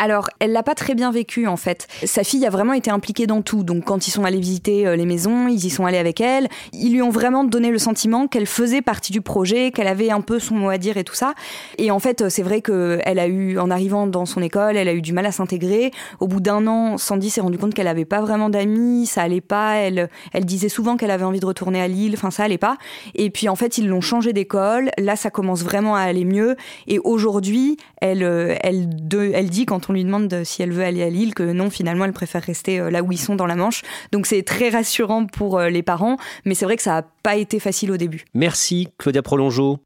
alors, 0.00 0.28
elle 0.38 0.52
l'a 0.52 0.62
pas 0.62 0.76
très 0.76 0.94
bien 0.94 1.10
vécu 1.10 1.48
en 1.48 1.56
fait. 1.56 1.88
Sa 2.04 2.22
fille 2.22 2.46
a 2.46 2.50
vraiment 2.50 2.72
été 2.72 2.88
impliquée 2.88 3.26
dans 3.26 3.42
tout. 3.42 3.64
Donc, 3.64 3.84
quand 3.84 4.06
ils 4.06 4.12
sont 4.12 4.24
allés 4.24 4.38
visiter 4.38 4.86
euh, 4.86 4.94
les 4.94 5.06
maisons, 5.06 5.48
ils 5.48 5.64
y 5.64 5.70
sont 5.70 5.86
allés 5.86 5.98
avec 5.98 6.20
elle. 6.20 6.46
Ils 6.72 6.92
lui 6.92 7.02
ont 7.02 7.10
vraiment 7.10 7.42
donné 7.42 7.70
le 7.70 7.78
sentiment 7.78 8.28
qu'elle 8.28 8.46
faisait 8.46 8.80
partie 8.80 9.10
du 9.10 9.22
projet, 9.22 9.72
qu'elle 9.72 9.88
avait 9.88 10.10
un 10.10 10.20
peu 10.20 10.38
son 10.38 10.54
mot 10.54 10.70
à 10.70 10.78
dire 10.78 10.98
et 10.98 11.04
tout 11.04 11.16
ça. 11.16 11.34
Et 11.78 11.90
en 11.90 11.98
fait, 11.98 12.28
c'est 12.28 12.44
vrai 12.44 12.62
qu'elle 12.62 13.18
a 13.18 13.26
eu, 13.26 13.58
en 13.58 13.72
arrivant 13.72 14.06
dans 14.06 14.24
son 14.24 14.40
école, 14.40 14.76
elle 14.76 14.86
a 14.86 14.94
eu 14.94 15.02
du 15.02 15.12
mal 15.12 15.26
à 15.26 15.32
s'intégrer. 15.32 15.90
Au 16.20 16.28
bout 16.28 16.40
d'un 16.40 16.68
an, 16.68 16.96
Sandy 16.96 17.28
s'est 17.28 17.40
rendue 17.40 17.58
compte 17.58 17.74
qu'elle 17.74 17.88
avait 17.88 18.04
pas 18.04 18.20
vraiment 18.20 18.50
d'amis, 18.50 19.06
ça 19.06 19.22
allait 19.22 19.40
pas. 19.40 19.78
Elle, 19.78 20.10
elle 20.32 20.44
disait 20.44 20.68
souvent 20.68 20.96
qu'elle 20.96 21.10
avait 21.10 21.24
envie 21.24 21.40
de 21.40 21.46
retourner 21.46 21.80
à 21.80 21.88
Lille. 21.88 22.12
Enfin, 22.14 22.30
ça 22.30 22.44
allait 22.44 22.56
pas. 22.56 22.76
Et 23.16 23.30
puis, 23.30 23.48
en 23.48 23.56
fait, 23.56 23.78
ils 23.78 23.88
l'ont 23.88 24.00
changé 24.00 24.32
d'école. 24.32 24.90
Là, 24.96 25.16
ça 25.16 25.30
commence 25.30 25.64
vraiment 25.64 25.96
à 25.96 26.02
aller 26.02 26.24
mieux. 26.24 26.54
Et 26.86 27.00
aujourd'hui, 27.00 27.78
elle, 28.00 28.22
euh, 28.22 28.54
elle, 28.62 28.88
elle 29.34 29.50
dit 29.50 29.66
quand 29.66 29.87
on 29.88 29.92
lui 29.92 30.04
demande 30.04 30.42
si 30.44 30.62
elle 30.62 30.72
veut 30.72 30.84
aller 30.84 31.02
à 31.02 31.10
Lille, 31.10 31.34
que 31.34 31.42
non, 31.52 31.70
finalement, 31.70 32.04
elle 32.04 32.12
préfère 32.12 32.42
rester 32.42 32.80
euh, 32.80 32.90
là 32.90 33.02
où 33.02 33.12
ils 33.12 33.18
sont 33.18 33.36
dans 33.36 33.46
la 33.46 33.56
Manche. 33.56 33.82
Donc 34.12 34.26
c'est 34.26 34.42
très 34.42 34.68
rassurant 34.70 35.26
pour 35.26 35.58
euh, 35.58 35.68
les 35.68 35.82
parents, 35.82 36.16
mais 36.44 36.54
c'est 36.54 36.64
vrai 36.64 36.76
que 36.76 36.82
ça 36.82 36.92
n'a 36.92 37.02
pas 37.22 37.36
été 37.36 37.58
facile 37.58 37.90
au 37.90 37.96
début. 37.96 38.24
Merci 38.34 38.88
Claudia 38.98 39.22
Prolongeau. 39.22 39.78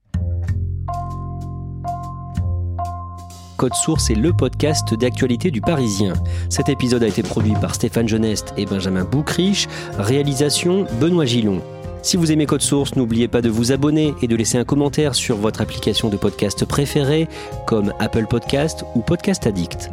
Code 3.56 3.74
Source 3.74 4.10
est 4.10 4.16
le 4.16 4.32
podcast 4.32 4.92
d'actualité 4.94 5.52
du 5.52 5.60
Parisien. 5.60 6.14
Cet 6.48 6.68
épisode 6.68 7.04
a 7.04 7.06
été 7.06 7.22
produit 7.22 7.54
par 7.60 7.76
Stéphane 7.76 8.08
Geneste 8.08 8.52
et 8.56 8.66
Benjamin 8.66 9.04
Boucriche. 9.04 9.68
Réalisation 9.98 10.84
Benoît 11.00 11.26
Gillon. 11.26 11.62
Si 12.02 12.16
vous 12.16 12.32
aimez 12.32 12.46
Code 12.46 12.62
Source, 12.62 12.96
n'oubliez 12.96 13.28
pas 13.28 13.40
de 13.40 13.48
vous 13.48 13.70
abonner 13.70 14.14
et 14.20 14.26
de 14.26 14.34
laisser 14.34 14.58
un 14.58 14.64
commentaire 14.64 15.14
sur 15.14 15.36
votre 15.36 15.60
application 15.60 16.08
de 16.08 16.16
podcast 16.16 16.64
préférée, 16.64 17.28
comme 17.64 17.94
Apple 18.00 18.26
Podcast 18.28 18.84
ou 18.96 19.00
Podcast 19.00 19.46
Addict. 19.46 19.92